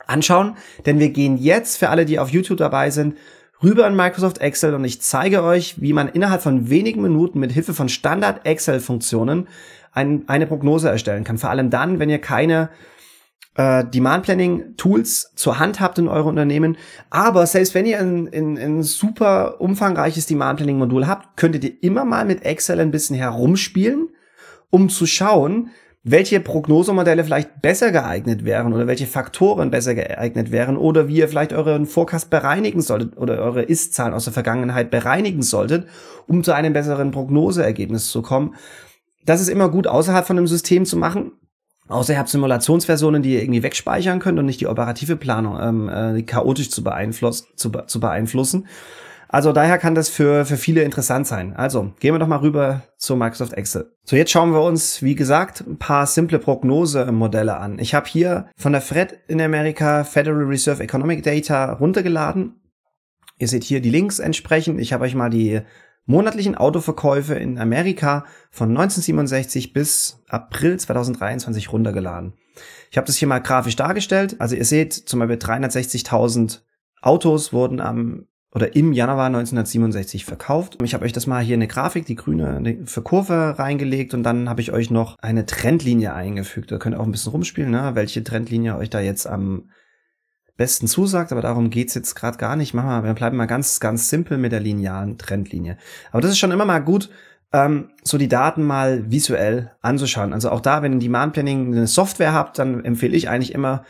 [0.08, 0.56] anschauen.
[0.86, 3.18] Denn wir gehen jetzt, für alle, die auf YouTube dabei sind,
[3.62, 7.52] rüber in Microsoft Excel und ich zeige euch, wie man innerhalb von wenigen Minuten mit
[7.52, 9.50] Hilfe von Standard Excel-Funktionen
[9.92, 11.38] ein, eine Prognose erstellen kann.
[11.38, 12.70] Vor allem dann, wenn ihr keine
[13.56, 16.78] äh, Demand Planning Tools zur Hand habt in eurem Unternehmen.
[17.10, 21.84] Aber selbst wenn ihr ein, ein, ein super umfangreiches Demand Planning Modul habt, könntet ihr
[21.84, 24.10] immer mal mit Excel ein bisschen herumspielen,
[24.70, 25.70] um zu schauen,
[26.06, 31.30] welche Prognosemodelle vielleicht besser geeignet wären oder welche Faktoren besser geeignet wären oder wie ihr
[31.30, 35.88] vielleicht euren Forecast bereinigen solltet oder eure Ist-Zahlen aus der Vergangenheit bereinigen solltet,
[36.28, 38.56] um zu einem besseren Prognoseergebnis zu kommen.
[39.26, 41.32] Das ist immer gut außerhalb von einem System zu machen,
[41.94, 45.90] Außer ihr habt Simulationsversionen, die ihr irgendwie wegspeichern könnt und nicht die operative Planung ähm,
[45.90, 48.68] äh, chaotisch zu, beeinfluss zu, zu beeinflussen.
[49.34, 51.56] Also daher kann das für, für viele interessant sein.
[51.56, 53.92] Also gehen wir doch mal rüber zu Microsoft Excel.
[54.04, 57.80] So, jetzt schauen wir uns, wie gesagt, ein paar simple Prognosemodelle an.
[57.80, 62.62] Ich habe hier von der Fed in Amerika Federal Reserve Economic Data runtergeladen.
[63.40, 64.80] Ihr seht hier die Links entsprechend.
[64.80, 65.62] Ich habe euch mal die
[66.06, 72.34] monatlichen Autoverkäufe in Amerika von 1967 bis April 2023 runtergeladen.
[72.92, 74.36] Ich habe das hier mal grafisch dargestellt.
[74.40, 76.60] Also ihr seht zum Beispiel 360.000
[77.02, 80.78] Autos wurden am oder im Januar 1967 verkauft.
[80.84, 84.48] Ich habe euch das mal hier eine Grafik, die grüne für Kurve reingelegt und dann
[84.48, 86.72] habe ich euch noch eine Trendlinie eingefügt.
[86.72, 87.92] Da könnt ihr auch ein bisschen rumspielen, ne?
[87.96, 89.70] welche Trendlinie euch da jetzt am
[90.58, 92.74] besten zusagt, aber darum geht's jetzt gerade gar nicht.
[92.74, 95.78] Machen wir, wir bleiben mal ganz, ganz simpel mit der linearen Trendlinie.
[96.12, 97.10] Aber das ist schon immer mal gut,
[97.52, 100.34] ähm, so die Daten mal visuell anzuschauen.
[100.34, 103.84] Also auch da, wenn ihr Demand Planning eine Software habt, dann empfehle ich eigentlich immer,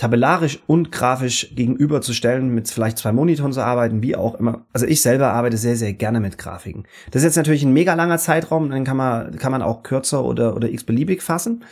[0.00, 4.64] tabellarisch und grafisch gegenüberzustellen, mit vielleicht zwei Monitoren zu arbeiten, wie auch immer.
[4.72, 6.84] Also ich selber arbeite sehr, sehr gerne mit Grafiken.
[7.10, 10.24] Das ist jetzt natürlich ein mega langer Zeitraum, dann kann man, kann man auch kürzer
[10.24, 11.64] oder, oder x-beliebig fassen.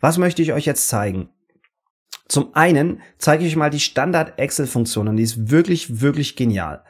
[0.00, 1.28] Was möchte ich euch jetzt zeigen?
[2.28, 6.84] Zum einen zeige ich euch mal die Standard-Excel-Funktion und die ist wirklich, wirklich genial.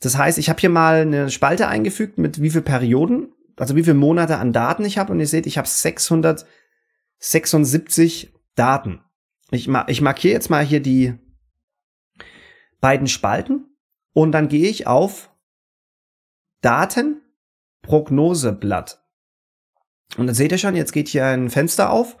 [0.00, 3.84] Das heißt, ich habe hier mal eine Spalte eingefügt mit wie viel Perioden, also wie
[3.84, 9.00] viele Monate an Daten ich habe und ihr seht, ich habe 676 Daten.
[9.50, 11.14] Ich, ma ich markiere jetzt mal hier die
[12.80, 13.66] beiden Spalten
[14.12, 15.30] und dann gehe ich auf
[16.60, 17.22] Daten
[17.82, 19.02] Prognoseblatt.
[20.16, 22.16] Und dann seht ihr schon, jetzt geht hier ein Fenster auf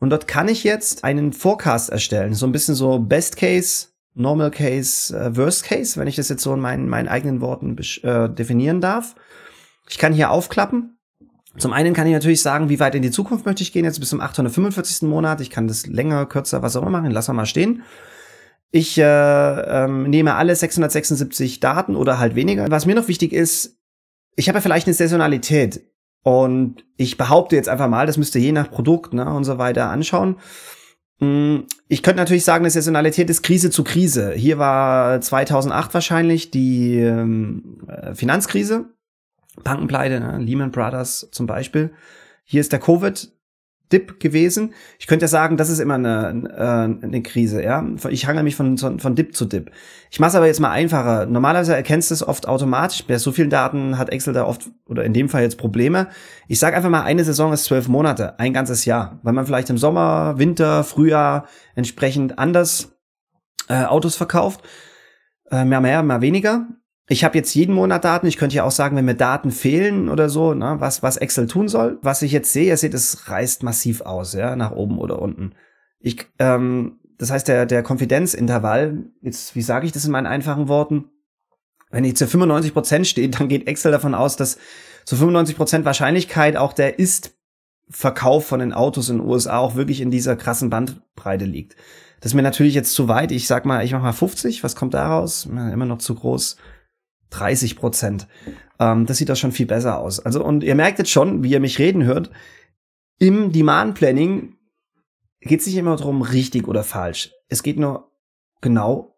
[0.00, 2.34] und dort kann ich jetzt einen Forecast erstellen.
[2.34, 6.42] So ein bisschen so Best Case, Normal Case, äh, Worst Case, wenn ich das jetzt
[6.42, 9.14] so in meinen, meinen eigenen Worten äh, definieren darf.
[9.88, 10.98] Ich kann hier aufklappen
[11.58, 14.00] zum einen kann ich natürlich sagen, wie weit in die Zukunft möchte ich gehen, jetzt
[14.00, 15.02] bis zum 845.
[15.02, 15.40] Monat.
[15.40, 17.10] Ich kann das länger, kürzer, was auch immer machen.
[17.10, 17.82] Lassen wir mal stehen.
[18.70, 22.70] Ich äh, ähm, nehme alle 676 Daten oder halt weniger.
[22.70, 23.78] Was mir noch wichtig ist,
[24.36, 25.80] ich habe ja vielleicht eine Saisonalität.
[26.22, 29.58] Und ich behaupte jetzt einfach mal, das müsst ihr je nach Produkt ne, und so
[29.58, 30.36] weiter anschauen.
[31.20, 34.32] Mm, ich könnte natürlich sagen, eine Saisonalität ist Krise zu Krise.
[34.32, 38.86] Hier war 2008 wahrscheinlich die ähm, äh, Finanzkrise.
[39.64, 40.38] Bankenpleite, ne?
[40.38, 41.92] Lehman Brothers zum Beispiel.
[42.44, 43.32] Hier ist der Covid
[43.92, 44.74] Dip gewesen.
[44.98, 47.84] Ich könnte ja sagen, das ist immer eine, äh, eine Krise, ja.
[48.10, 49.70] Ich hange mich von, von Dip zu Dip.
[50.10, 51.26] Ich mache es aber jetzt mal einfacher.
[51.26, 53.04] Normalerweise erkennst du es oft automatisch.
[53.06, 56.08] Bei so vielen Daten hat Excel da oft, oder in dem Fall jetzt Probleme.
[56.48, 59.20] Ich sage einfach mal, eine Saison ist zwölf Monate, ein ganzes Jahr.
[59.22, 62.98] Weil man vielleicht im Sommer, Winter, Frühjahr entsprechend anders
[63.68, 64.62] äh, Autos verkauft.
[65.50, 66.66] Äh, mehr, mehr, mehr weniger
[67.10, 68.26] ich habe jetzt jeden Monat Daten.
[68.26, 71.46] Ich könnte ja auch sagen, wenn mir Daten fehlen oder so, ne, was, was Excel
[71.46, 71.98] tun soll.
[72.02, 75.54] Was ich jetzt sehe, ihr seht, es reißt massiv aus, ja, nach oben oder unten.
[76.00, 80.68] Ich, ähm, das heißt, der, der Konfidenzintervall, jetzt, wie sage ich das in meinen einfachen
[80.68, 81.06] Worten?
[81.90, 84.58] Wenn jetzt zu 95 Prozent steht, dann geht Excel davon aus, dass
[85.06, 90.02] zu 95 Prozent Wahrscheinlichkeit auch der Ist-Verkauf von den Autos in den USA auch wirklich
[90.02, 91.74] in dieser krassen Bandbreite liegt.
[92.20, 93.32] Das ist mir natürlich jetzt zu weit.
[93.32, 94.62] Ich sag mal, ich mach mal 50.
[94.62, 95.46] Was kommt daraus?
[95.46, 96.58] Immer noch zu groß.
[97.30, 98.26] 30 Prozent.
[98.78, 100.20] Ähm, das sieht doch schon viel besser aus.
[100.20, 102.30] Also, und ihr merkt jetzt schon, wie ihr mich reden hört,
[103.18, 104.56] im Demand Planning
[105.40, 107.32] geht es nicht immer darum, richtig oder falsch.
[107.48, 108.10] Es geht nur
[108.60, 109.16] genau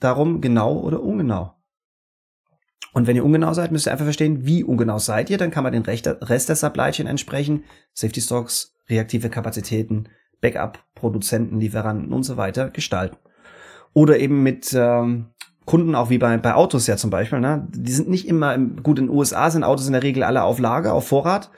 [0.00, 1.54] darum, genau oder ungenau.
[2.92, 5.36] Und wenn ihr ungenau seid, müsst ihr einfach verstehen, wie ungenau seid ihr.
[5.36, 7.64] Dann kann man den Rest der Supply Chain entsprechen.
[7.92, 10.08] Safety Stocks, reaktive Kapazitäten,
[10.40, 13.16] Backup, Produzenten, Lieferanten und so weiter gestalten.
[13.94, 15.33] Oder eben mit ähm,
[15.64, 17.66] Kunden auch wie bei, bei Autos ja zum Beispiel, ne?
[17.70, 20.42] Die sind nicht immer, im, gut, in den USA sind Autos in der Regel alle
[20.42, 21.50] auf Lager, auf Vorrat.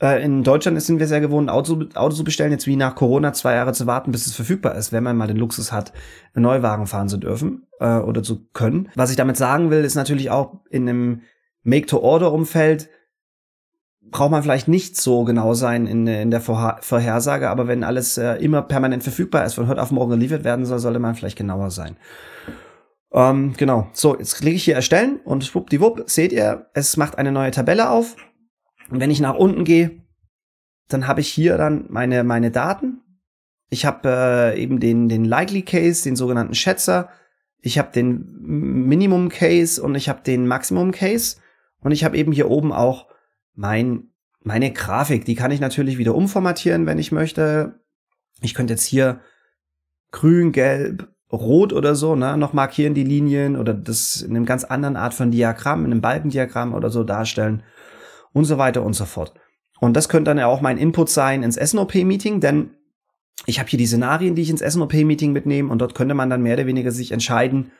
[0.00, 3.32] Äh, in Deutschland sind wir sehr gewohnt, Auto, Auto zu bestellen, jetzt wie nach Corona
[3.32, 5.92] zwei Jahre zu warten, bis es verfügbar ist, wenn man mal den Luxus hat,
[6.34, 8.88] Neuwagen fahren zu dürfen äh, oder zu können.
[8.96, 11.20] Was ich damit sagen will, ist natürlich auch in einem
[11.62, 12.88] Make-to-Order-Umfeld
[14.10, 18.34] braucht man vielleicht nicht so genau sein in, in der Vorhersage, aber wenn alles äh,
[18.34, 21.70] immer permanent verfügbar ist, von heute auf morgen geliefert werden soll, sollte man vielleicht genauer
[21.72, 21.96] sein.
[23.14, 23.88] Ähm, genau.
[23.92, 27.88] So, jetzt klicke ich hier erstellen und schwuppdiwupp seht ihr, es macht eine neue Tabelle
[27.88, 28.16] auf.
[28.90, 30.02] Und wenn ich nach unten gehe,
[30.88, 33.00] dann habe ich hier dann meine, meine Daten.
[33.70, 37.08] Ich habe äh, eben den, den Likely Case, den sogenannten Schätzer.
[37.60, 41.36] Ich habe den Minimum Case und ich habe den Maximum Case.
[41.80, 43.06] Und ich habe eben hier oben auch
[43.54, 44.08] mein,
[44.40, 45.24] meine Grafik.
[45.24, 47.80] Die kann ich natürlich wieder umformatieren, wenn ich möchte.
[48.42, 49.20] Ich könnte jetzt hier
[50.10, 54.64] grün, gelb, rot oder so, ne, noch markieren die Linien oder das in einem ganz
[54.64, 57.62] anderen Art von Diagramm, in einem Balkendiagramm oder so darstellen
[58.32, 59.34] und so weiter und so fort.
[59.80, 62.70] Und das könnte dann ja auch mein Input sein ins SNOP-Meeting, denn
[63.46, 66.42] ich habe hier die Szenarien, die ich ins SNOP-Meeting mitnehme und dort könnte man dann
[66.42, 67.72] mehr oder weniger sich entscheiden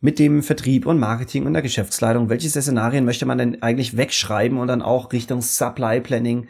[0.00, 3.96] mit dem Vertrieb und Marketing und der Geschäftsleitung, welches der Szenarien möchte man denn eigentlich
[3.96, 6.48] wegschreiben und dann auch Richtung Supply Planning,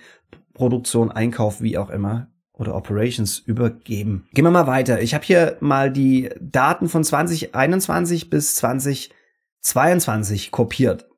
[0.55, 2.30] Produktion, Einkauf, wie auch immer
[2.61, 4.29] oder Operations übergeben.
[4.35, 5.01] Gehen wir mal weiter.
[5.01, 11.09] Ich habe hier mal die Daten von 2021 bis 2022 kopiert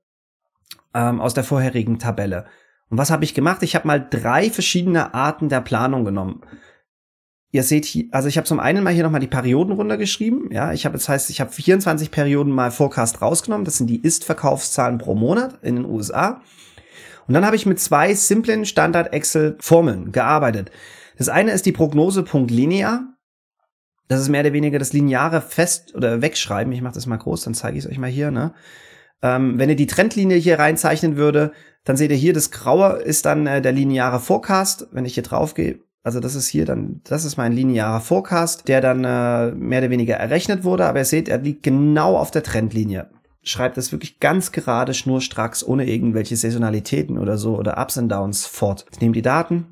[0.94, 2.46] ähm, aus der vorherigen Tabelle.
[2.88, 3.64] Und was habe ich gemacht?
[3.64, 6.42] Ich habe mal drei verschiedene Arten der Planung genommen.
[7.50, 10.52] Ihr seht hier, also ich habe zum einen mal hier nochmal die Perioden runtergeschrieben.
[10.52, 13.64] Ja, ich habe, das heißt, ich habe 24 Perioden mal Forecast rausgenommen.
[13.64, 16.40] Das sind die Ist-Verkaufszahlen pro Monat in den USA.
[17.26, 20.70] Und dann habe ich mit zwei simplen Standard-Excel-Formeln gearbeitet.
[21.22, 23.14] Das eine ist die Prognose Punkt linear.
[24.08, 26.72] Das ist mehr oder weniger das lineare Fest- oder Wegschreiben.
[26.72, 28.32] Ich mache das mal groß, dann zeige ich es euch mal hier.
[28.32, 28.54] Ne?
[29.22, 31.52] Ähm, wenn ihr die Trendlinie hier reinzeichnen würde,
[31.84, 34.88] dann seht ihr hier, das Graue ist dann äh, der lineare Forecast.
[34.90, 38.66] Wenn ich hier drauf gehe, also das ist hier dann, das ist mein linearer Forecast,
[38.66, 42.32] der dann äh, mehr oder weniger errechnet wurde, aber ihr seht, er liegt genau auf
[42.32, 43.10] der Trendlinie.
[43.44, 48.44] Schreibt das wirklich ganz gerade, schnurstracks, ohne irgendwelche Saisonalitäten oder so oder Ups und Downs
[48.44, 48.86] fort.
[48.90, 49.71] Ich nehme die Daten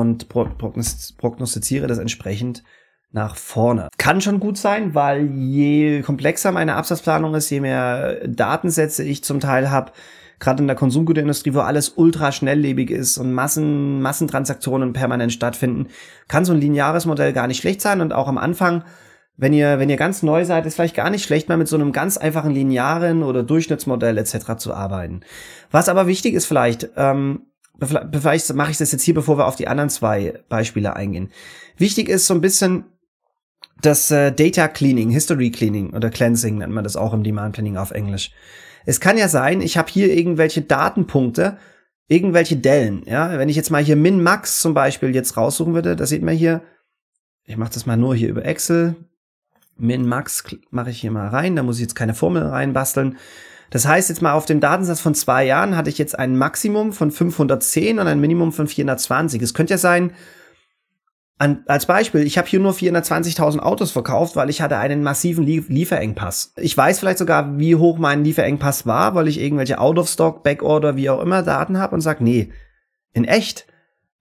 [0.00, 2.64] und prognostiziere das entsprechend
[3.12, 3.88] nach vorne.
[3.96, 9.38] Kann schon gut sein, weil je komplexer meine Absatzplanung ist, je mehr Datensätze ich zum
[9.38, 9.92] Teil habe,
[10.40, 15.86] gerade in der Konsumgüterindustrie, wo alles ultra schnelllebig ist und Massen, Massentransaktionen permanent stattfinden,
[16.26, 18.82] kann so ein lineares Modell gar nicht schlecht sein und auch am Anfang
[19.36, 21.74] wenn ihr, wenn ihr ganz neu seid, ist vielleicht gar nicht schlecht, mal mit so
[21.74, 24.56] einem ganz einfachen linearen oder Durchschnittsmodell etc.
[24.58, 25.22] zu arbeiten.
[25.72, 27.46] Was aber wichtig ist vielleicht, ähm,
[27.80, 31.30] vielleicht mache ich das jetzt hier, bevor wir auf die anderen zwei Beispiele eingehen.
[31.76, 32.84] Wichtig ist so ein bisschen
[33.80, 37.76] das äh, Data Cleaning, History Cleaning oder Cleansing nennt man das auch im Demand Planning
[37.76, 38.30] auf Englisch.
[38.86, 41.58] Es kann ja sein, ich habe hier irgendwelche Datenpunkte,
[42.06, 43.02] irgendwelche Dellen.
[43.06, 46.22] Ja, wenn ich jetzt mal hier Min Max zum Beispiel jetzt raussuchen würde, da sieht
[46.22, 46.62] man hier,
[47.44, 48.94] ich mache das mal nur hier über Excel.
[49.76, 53.18] Min Max mache ich hier mal rein, da muss ich jetzt keine Formel reinbasteln.
[53.70, 56.92] Das heißt jetzt mal auf dem Datensatz von zwei Jahren hatte ich jetzt ein Maximum
[56.92, 59.42] von 510 und ein Minimum von 420.
[59.42, 60.12] Es könnte ja sein,
[61.36, 65.44] an, als Beispiel, ich habe hier nur 420.000 Autos verkauft, weil ich hatte einen massiven
[65.44, 66.52] Lie Lieferengpass.
[66.56, 71.10] Ich weiß vielleicht sogar, wie hoch mein Lieferengpass war, weil ich irgendwelche Out-of-Stock, Backorder, wie
[71.10, 72.52] auch immer Daten habe und sage, nee,
[73.12, 73.66] in echt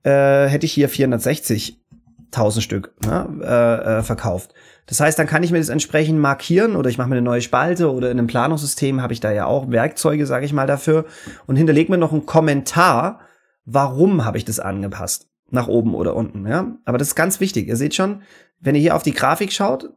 [0.03, 4.53] äh, hätte ich hier 460.000 Stück ne, äh, äh, verkauft.
[4.85, 7.41] Das heißt, dann kann ich mir das entsprechend markieren oder ich mache mir eine neue
[7.41, 11.05] Spalte oder in einem Planungssystem habe ich da ja auch Werkzeuge, sage ich mal, dafür
[11.45, 13.21] und hinterlege mir noch einen Kommentar,
[13.65, 16.75] warum habe ich das angepasst nach oben oder unten, ja.
[16.83, 17.67] Aber das ist ganz wichtig.
[17.67, 18.23] Ihr seht schon,
[18.59, 19.91] wenn ihr hier auf die Grafik schaut,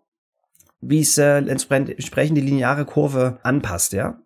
[0.81, 4.21] wie es äh, entsprechend die lineare Kurve anpasst, ja.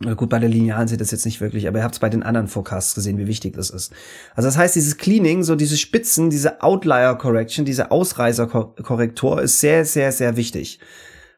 [0.00, 2.08] Gut, bei der Linearen seht ihr das jetzt nicht wirklich, aber ihr habt es bei
[2.08, 3.92] den anderen Forecasts gesehen, wie wichtig das ist.
[4.34, 9.84] Also das heißt, dieses Cleaning, so diese Spitzen, diese Outlier Correction, diese Ausreißerkorrektur ist sehr,
[9.84, 10.80] sehr, sehr wichtig.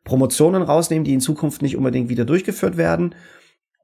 [0.04, 3.14] Promotionen rausnehmen, die in Zukunft nicht unbedingt wieder durchgeführt werden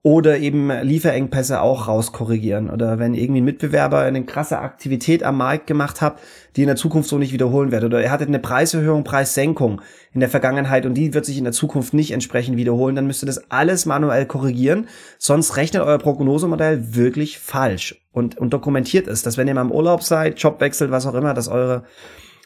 [0.04, 2.70] oder eben Lieferengpässe auch rauskorrigieren.
[2.70, 6.18] Oder wenn irgendwie ein Mitbewerber eine krasse Aktivität am Markt gemacht hat,
[6.56, 7.84] die in der Zukunft so nicht wiederholen wird.
[7.84, 9.80] Oder er hatte eine Preiserhöhung, Preissenkung
[10.12, 13.22] in der Vergangenheit und die wird sich in der Zukunft nicht entsprechend wiederholen, dann müsst
[13.22, 14.88] ihr das alles manuell korrigieren,
[15.18, 19.70] sonst rechnet euer Prognosemodell wirklich falsch und, und dokumentiert es, dass wenn ihr mal im
[19.70, 21.84] Urlaub seid, Job wechselt, was auch immer, dass eure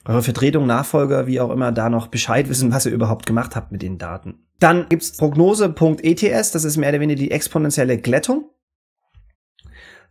[0.06, 3.72] eure Vertretung, Nachfolger, wie auch immer, da noch Bescheid wissen, was ihr überhaupt gemacht habt
[3.72, 4.46] mit den Daten.
[4.58, 8.50] Dann gibt's Prognose.ets, das ist mehr oder weniger die exponentielle Glättung.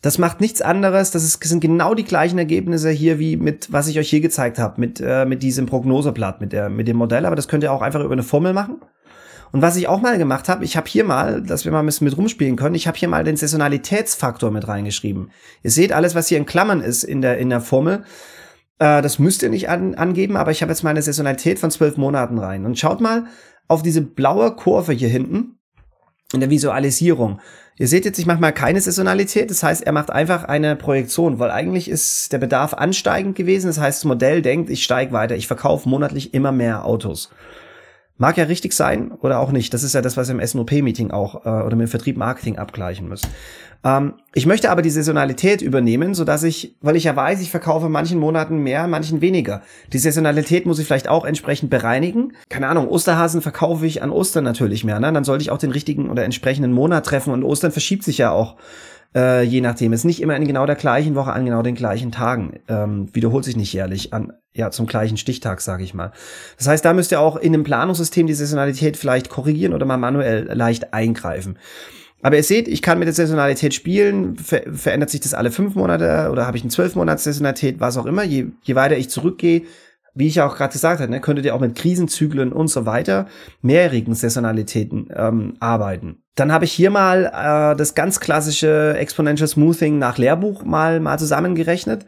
[0.01, 3.71] Das macht nichts anderes, das, ist, das sind genau die gleichen Ergebnisse hier wie mit,
[3.71, 6.97] was ich euch hier gezeigt habe, mit, äh, mit diesem Prognoseblatt, mit, der, mit dem
[6.97, 8.81] Modell, aber das könnt ihr auch einfach über eine Formel machen.
[9.51, 11.85] Und was ich auch mal gemacht habe, ich habe hier mal, dass wir mal ein
[11.85, 15.31] bisschen mit rumspielen können, ich habe hier mal den Saisonalitätsfaktor mit reingeschrieben.
[15.63, 18.03] Ihr seht alles, was hier in Klammern ist in der, in der Formel.
[18.79, 21.97] Äh, das müsst ihr nicht an, angeben, aber ich habe jetzt meine Saisonalität von zwölf
[21.97, 22.65] Monaten rein.
[22.65, 23.25] Und schaut mal
[23.67, 25.59] auf diese blaue Kurve hier hinten
[26.33, 27.39] in der Visualisierung.
[27.77, 31.39] Ihr seht jetzt, ich mache mal keine Saisonalität, das heißt, er macht einfach eine Projektion,
[31.39, 33.67] weil eigentlich ist der Bedarf ansteigend gewesen.
[33.67, 37.31] Das heißt, das Modell denkt, ich steige weiter, ich verkaufe monatlich immer mehr Autos.
[38.17, 39.73] Mag ja richtig sein oder auch nicht.
[39.73, 42.57] Das ist ja das, was ihr im SNOP-Meeting auch äh, oder mit dem Vertrieb Marketing
[42.57, 43.27] abgleichen müsst.
[43.83, 47.51] Ähm, ich möchte aber die Saisonalität übernehmen, so dass ich, weil ich ja weiß, ich
[47.51, 49.61] verkaufe manchen Monaten mehr, manchen weniger.
[49.91, 52.33] Die Saisonalität muss ich vielleicht auch entsprechend bereinigen.
[52.47, 54.99] Keine Ahnung, Osterhasen verkaufe ich an Ostern natürlich mehr.
[55.01, 55.11] Ne?
[55.11, 58.31] Dann sollte ich auch den richtigen oder entsprechenden Monat treffen und Ostern verschiebt sich ja
[58.31, 58.55] auch
[59.15, 59.93] äh, je nachdem.
[59.93, 62.59] Ist nicht immer in genau der gleichen Woche an genau den gleichen Tagen.
[62.67, 66.11] Ähm, wiederholt sich nicht jährlich an, ja, zum gleichen Stichtag, sage ich mal.
[66.57, 69.97] Das heißt, da müsst ihr auch in einem Planungssystem die Saisonalität vielleicht korrigieren oder mal
[69.97, 71.57] manuell leicht eingreifen.
[72.21, 74.35] Aber ihr seht, ich kann mit der Saisonalität spielen.
[74.37, 77.97] Ver verändert sich das alle fünf Monate oder habe ich eine zwölf Monats Saisonalität, was
[77.97, 78.23] auch immer.
[78.23, 79.63] Je, je weiter ich zurückgehe,
[80.15, 83.27] wie ich auch gerade gesagt habe, ne, könntet ihr auch mit Krisenzyklen und so weiter,
[83.61, 86.23] mehrjährigen Saisonalitäten ähm, arbeiten.
[86.35, 91.19] Dann habe ich hier mal äh, das ganz klassische Exponential Smoothing nach Lehrbuch mal, mal
[91.19, 92.05] zusammengerechnet.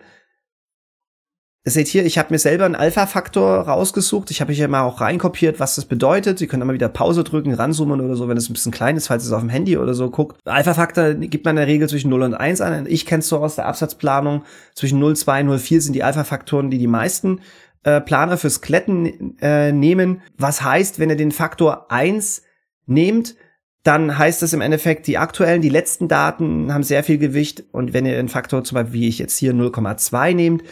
[1.68, 4.32] Ihr seht hier, ich habe mir selber einen Alpha-Faktor rausgesucht.
[4.32, 6.39] Ich habe hier mal auch reinkopiert, was das bedeutet.
[6.39, 9.08] Sie können immer wieder Pause drücken, ranzoomen oder so, wenn es ein bisschen klein ist,
[9.08, 10.39] falls es auf dem Handy oder so guckt.
[10.45, 12.86] Alpha-Faktor gibt man in der Regel zwischen 0 und 1 an.
[12.88, 14.45] Ich kenne es so aus der Absatzplanung.
[14.76, 17.41] Zwischen 0, 2 0, 4 sind die Alpha-Faktoren, die die meisten
[17.84, 20.21] äh, Planer fürs Kletten äh, nehmen.
[20.38, 22.43] Was heißt, wenn ihr den Faktor 1
[22.86, 23.36] nehmt,
[23.84, 27.63] dann heißt das im Endeffekt, die aktuellen, die letzten Daten haben sehr viel Gewicht.
[27.71, 30.63] Und wenn ihr den Faktor zum Beispiel, wie ich jetzt hier 0,2 nehmt,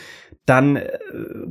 [0.46, 0.86] dann äh,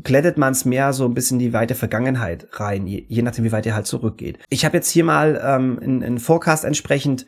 [0.02, 3.52] glättet man es mehr so ein bisschen die weite Vergangenheit rein, je, je nachdem, wie
[3.52, 4.38] weit ihr halt zurückgeht.
[4.50, 7.26] Ich habe jetzt hier mal ähm, einen Forecast entsprechend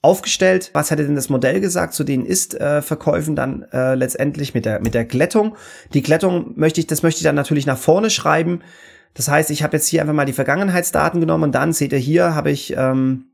[0.00, 0.70] aufgestellt.
[0.74, 4.94] Was hätte denn das Modell gesagt zu den Ist-Verkäufen dann äh, letztendlich mit der mit
[4.94, 5.56] der Glättung?
[5.92, 8.62] Die Glättung möchte ich, das möchte ich dann natürlich nach vorne schreiben.
[9.14, 11.98] Das heißt, ich habe jetzt hier einfach mal die Vergangenheitsdaten genommen und dann seht ihr
[11.98, 13.28] hier habe ich ähm,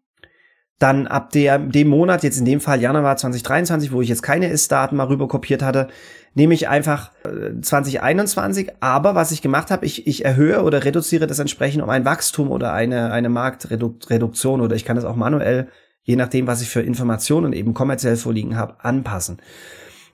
[0.79, 4.49] dann ab der, dem Monat, jetzt in dem Fall Januar 2023, wo ich jetzt keine
[4.49, 5.89] Ist-Daten mal rüber kopiert hatte,
[6.35, 8.73] nehme ich einfach äh, 2021.
[8.81, 12.51] Aber was ich gemacht habe, ich, ich erhöhe oder reduziere das entsprechend um ein Wachstum
[12.51, 15.69] oder eine, eine Marktreduktion oder ich kann das auch manuell,
[16.05, 19.39] je nachdem, was ich für Informationen eben kommerziell vorliegen habe, anpassen.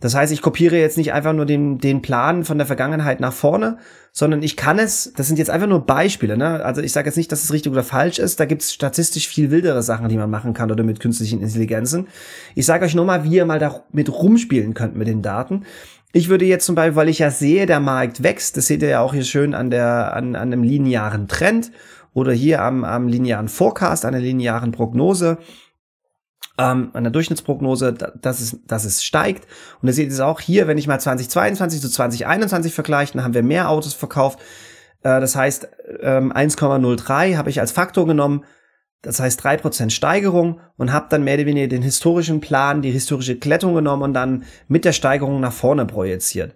[0.01, 3.34] Das heißt, ich kopiere jetzt nicht einfach nur den, den Plan von der Vergangenheit nach
[3.34, 3.76] vorne,
[4.12, 6.64] sondern ich kann es, das sind jetzt einfach nur Beispiele, ne?
[6.64, 9.28] Also ich sage jetzt nicht, dass es richtig oder falsch ist, da gibt es statistisch
[9.28, 12.09] viel wildere Sachen, die man machen kann oder mit künstlichen Intelligenzen.
[12.55, 15.64] Ich sage euch nur mal, wie ihr mal damit rumspielen könnt mit den Daten.
[16.12, 18.88] Ich würde jetzt zum Beispiel, weil ich ja sehe, der Markt wächst, das seht ihr
[18.88, 21.72] ja auch hier schön an der, an, an einem linearen Trend
[22.14, 25.38] oder hier am, am linearen Forecast, an der linearen Prognose
[26.59, 29.46] ähm, an der Durchschnittsprognose, dass es, dass es steigt.
[29.80, 33.34] Und ihr seht es auch hier, wenn ich mal 2022 zu 2021 vergleiche, dann haben
[33.34, 34.40] wir mehr Autos verkauft.
[35.03, 35.68] Äh, das heißt,
[36.03, 38.44] ähm, 1,03 habe ich als Faktor genommen.
[39.03, 43.38] Das heißt 3% Steigerung und habe dann mehr oder weniger den historischen Plan, die historische
[43.38, 46.55] Klettung genommen und dann mit der Steigerung nach vorne projiziert.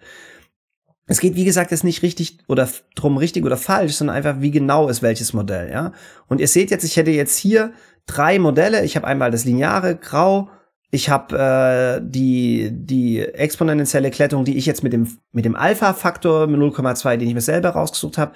[1.06, 4.50] Es geht, wie gesagt, jetzt nicht richtig oder drum richtig oder falsch, sondern einfach, wie
[4.50, 5.92] genau ist welches Modell, ja.
[6.28, 7.72] Und ihr seht jetzt, ich hätte jetzt hier
[8.06, 8.84] drei Modelle.
[8.84, 10.48] Ich habe einmal das lineare Grau,
[10.94, 16.46] ich habe äh, die die exponentielle Klettung, die ich jetzt mit dem mit dem Alpha-Faktor
[16.46, 18.32] mit 0,2, den ich mir selber rausgesucht habe,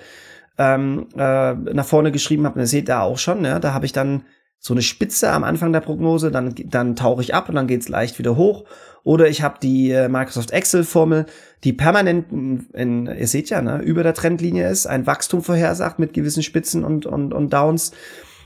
[0.58, 2.56] ähm, äh, nach vorne geschrieben habe.
[2.56, 4.24] Und ihr seht da auch schon, ja, da habe ich dann
[4.58, 7.88] so eine Spitze am Anfang der Prognose, dann dann tauche ich ab und dann geht's
[7.88, 8.64] leicht wieder hoch.
[9.04, 11.26] Oder ich habe die äh, Microsoft Excel Formel,
[11.62, 12.32] die permanent,
[12.72, 16.84] in, ihr seht ja, ne, über der Trendlinie ist, ein Wachstum vorhersagt mit gewissen Spitzen
[16.84, 17.92] und und, und Downs.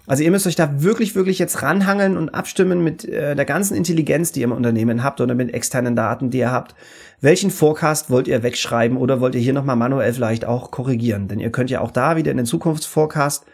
[0.07, 3.77] Also ihr müsst euch da wirklich, wirklich jetzt ranhangeln und abstimmen mit äh, der ganzen
[3.77, 6.75] Intelligenz, die ihr im Unternehmen habt oder mit externen Daten, die ihr habt.
[7.21, 11.29] Welchen Forecast wollt ihr wegschreiben oder wollt ihr hier nochmal manuell vielleicht auch korrigieren?
[11.29, 13.47] Denn ihr könnt ja auch da wieder in den Zukunftsforecast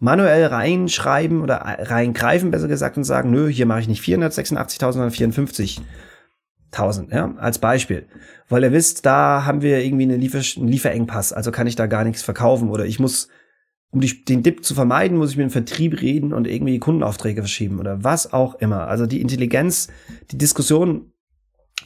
[0.00, 5.10] manuell reinschreiben oder reingreifen, besser gesagt, und sagen, nö, hier mache ich nicht 486.000, sondern
[5.10, 8.08] 54.000, ja, als Beispiel.
[8.48, 11.86] Weil ihr wisst, da haben wir irgendwie einen, Liefer einen Lieferengpass, also kann ich da
[11.86, 13.28] gar nichts verkaufen oder ich muss
[13.92, 17.42] um die, den Dip zu vermeiden, muss ich mit dem Vertrieb reden und irgendwie Kundenaufträge
[17.42, 18.88] verschieben oder was auch immer.
[18.88, 19.88] Also die Intelligenz,
[20.30, 21.12] die Diskussion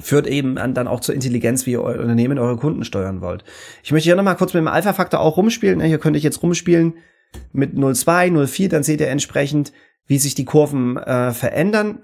[0.00, 3.44] führt eben dann auch zur Intelligenz, wie ihr euer Unternehmen, eure Kunden steuern wollt.
[3.82, 5.80] Ich möchte hier nochmal kurz mit dem Alpha-Faktor auch rumspielen.
[5.80, 6.94] Hier könnte ich jetzt rumspielen
[7.52, 9.72] mit 0,2, 0,4, dann seht ihr entsprechend,
[10.07, 11.98] wie sich die Kurven äh, verändern.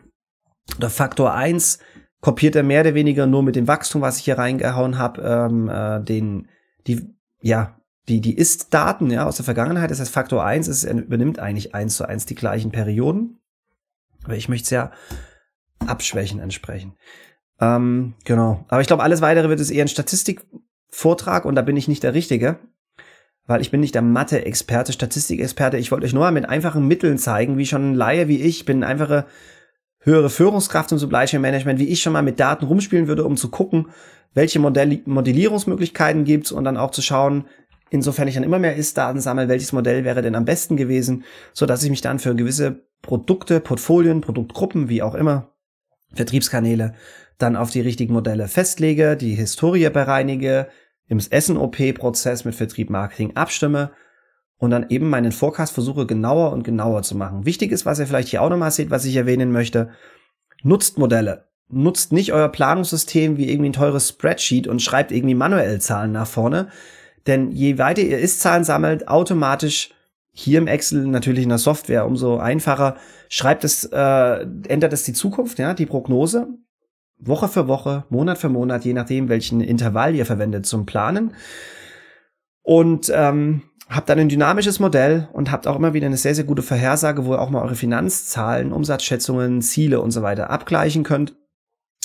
[0.79, 1.79] Oder Faktor 1
[2.21, 5.69] kopiert er mehr oder weniger nur mit dem Wachstum, was ich hier reingehauen habe, ähm,
[5.69, 6.49] äh, den,
[6.87, 7.77] die, ja,
[8.09, 11.97] die, die Ist-Daten ja, aus der Vergangenheit, das heißt Faktor 1, es übernimmt eigentlich eins
[11.97, 13.39] zu eins die gleichen Perioden.
[14.25, 14.93] Aber ich möchte es ja
[15.87, 16.95] abschwächen entsprechend.
[17.61, 18.65] Ähm, genau.
[18.69, 22.03] Aber ich glaube, alles weitere wird es eher ein Statistikvortrag und da bin ich nicht
[22.03, 22.59] der Richtige.
[23.47, 25.77] Weil ich bin nicht der Mathe-Experte, Statistikexperte.
[25.77, 28.65] Ich wollte euch nur mal mit einfachen Mitteln zeigen, wie schon ein Laie wie ich,
[28.65, 29.27] bin einfache
[29.99, 33.37] höhere Führungskraft im Supply Chain Management, wie ich schon mal mit Daten rumspielen würde, um
[33.37, 33.89] zu gucken,
[34.35, 37.47] welche Modell Modellierungsmöglichkeiten gibt's und dann auch zu schauen,
[37.93, 41.67] insofern ich dann immer mehr Ist-Daten sammle, welches Modell wäre denn am besten gewesen, so
[41.67, 45.53] dass ich mich dann für gewisse Produkte, Portfolien, Produktgruppen, wie auch immer,
[46.15, 46.95] Vertriebskanäle,
[47.39, 50.69] dann auf die richtigen Modelle festlege, die Historie bereinige,
[51.09, 53.91] im SNOP-Prozess mit Vertrieb Marketing abstimme
[54.57, 57.45] und dann eben meinen Forecast versuche genauer und genauer zu machen.
[57.45, 59.91] Wichtig ist, was ihr vielleicht hier auch nochmal seht, was ich erwähnen möchte,
[60.63, 61.49] nutzt Modelle.
[61.69, 66.27] Nutzt nicht euer Planungssystem wie irgendwie ein teures Spreadsheet und schreibt irgendwie manuell Zahlen nach
[66.27, 66.69] vorne,
[67.27, 69.91] denn je weiter ihr Ist-Zahlen sammelt, automatisch
[70.33, 72.97] hier im Excel natürlich in der Software umso einfacher,
[73.29, 76.49] schreibt es, äh, ändert es die Zukunft, ja, die Prognose,
[77.19, 81.35] Woche für Woche, Monat für Monat, je nachdem, welchen Intervall ihr verwendet zum Planen.
[82.63, 86.45] Und ähm, habt dann ein dynamisches Modell und habt auch immer wieder eine sehr, sehr
[86.45, 91.37] gute Vorhersage, wo ihr auch mal eure Finanzzahlen, Umsatzschätzungen, Ziele und so weiter abgleichen könnt.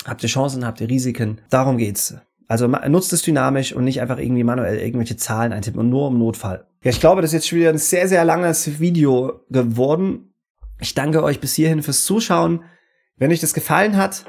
[0.05, 1.41] Habt ihr Chancen, habt ihr Risiken?
[1.49, 2.15] Darum geht's.
[2.47, 6.17] Also nutzt es dynamisch und nicht einfach irgendwie manuell irgendwelche Zahlen eintippen und nur im
[6.17, 6.65] Notfall.
[6.83, 10.33] Ja, ich glaube, das ist jetzt schon wieder ein sehr, sehr langes Video geworden.
[10.79, 12.63] Ich danke euch bis hierhin fürs Zuschauen.
[13.17, 14.25] Wenn euch das gefallen hat,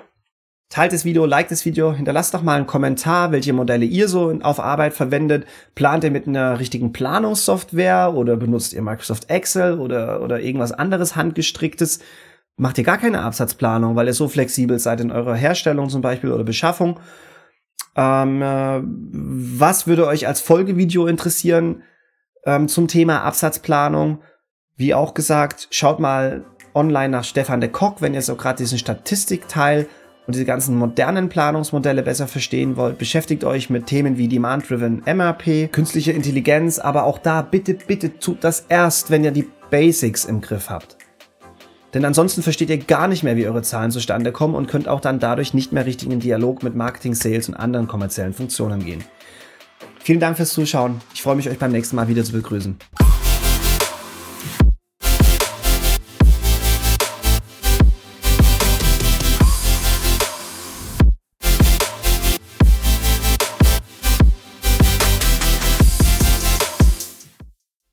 [0.69, 4.37] teilt das Video, liked das Video, hinterlasst doch mal einen Kommentar, welche Modelle ihr so
[4.43, 5.47] auf Arbeit verwendet.
[5.75, 11.15] Plant ihr mit einer richtigen Planungssoftware oder benutzt ihr Microsoft Excel oder, oder irgendwas anderes
[11.15, 12.01] handgestricktes?
[12.57, 16.33] Macht ihr gar keine Absatzplanung, weil ihr so flexibel seid in eurer Herstellung zum Beispiel
[16.33, 16.99] oder Beschaffung?
[17.97, 21.83] Ähm, äh, was würde euch als Folgevideo interessieren
[22.45, 24.23] ähm, zum Thema Absatzplanung?
[24.77, 28.79] Wie auch gesagt, schaut mal online nach Stefan de Kock, wenn ihr so gerade diesen
[28.79, 29.89] Statistikteil
[30.29, 32.99] und diese ganzen modernen Planungsmodelle besser verstehen wollt.
[32.99, 38.45] Beschäftigt euch mit Themen wie Demand-Driven MRP, künstliche Intelligenz, aber auch da bitte, bitte tut
[38.45, 40.98] das erst, wenn ihr die Basics im Griff habt.
[41.95, 45.01] Denn ansonsten versteht ihr gar nicht mehr, wie eure Zahlen zustande kommen und könnt auch
[45.01, 49.03] dann dadurch nicht mehr richtig in Dialog mit Marketing, Sales und anderen kommerziellen Funktionen gehen.
[50.01, 51.01] Vielen Dank fürs Zuschauen.
[51.15, 52.77] Ich freue mich, euch beim nächsten Mal wieder zu begrüßen.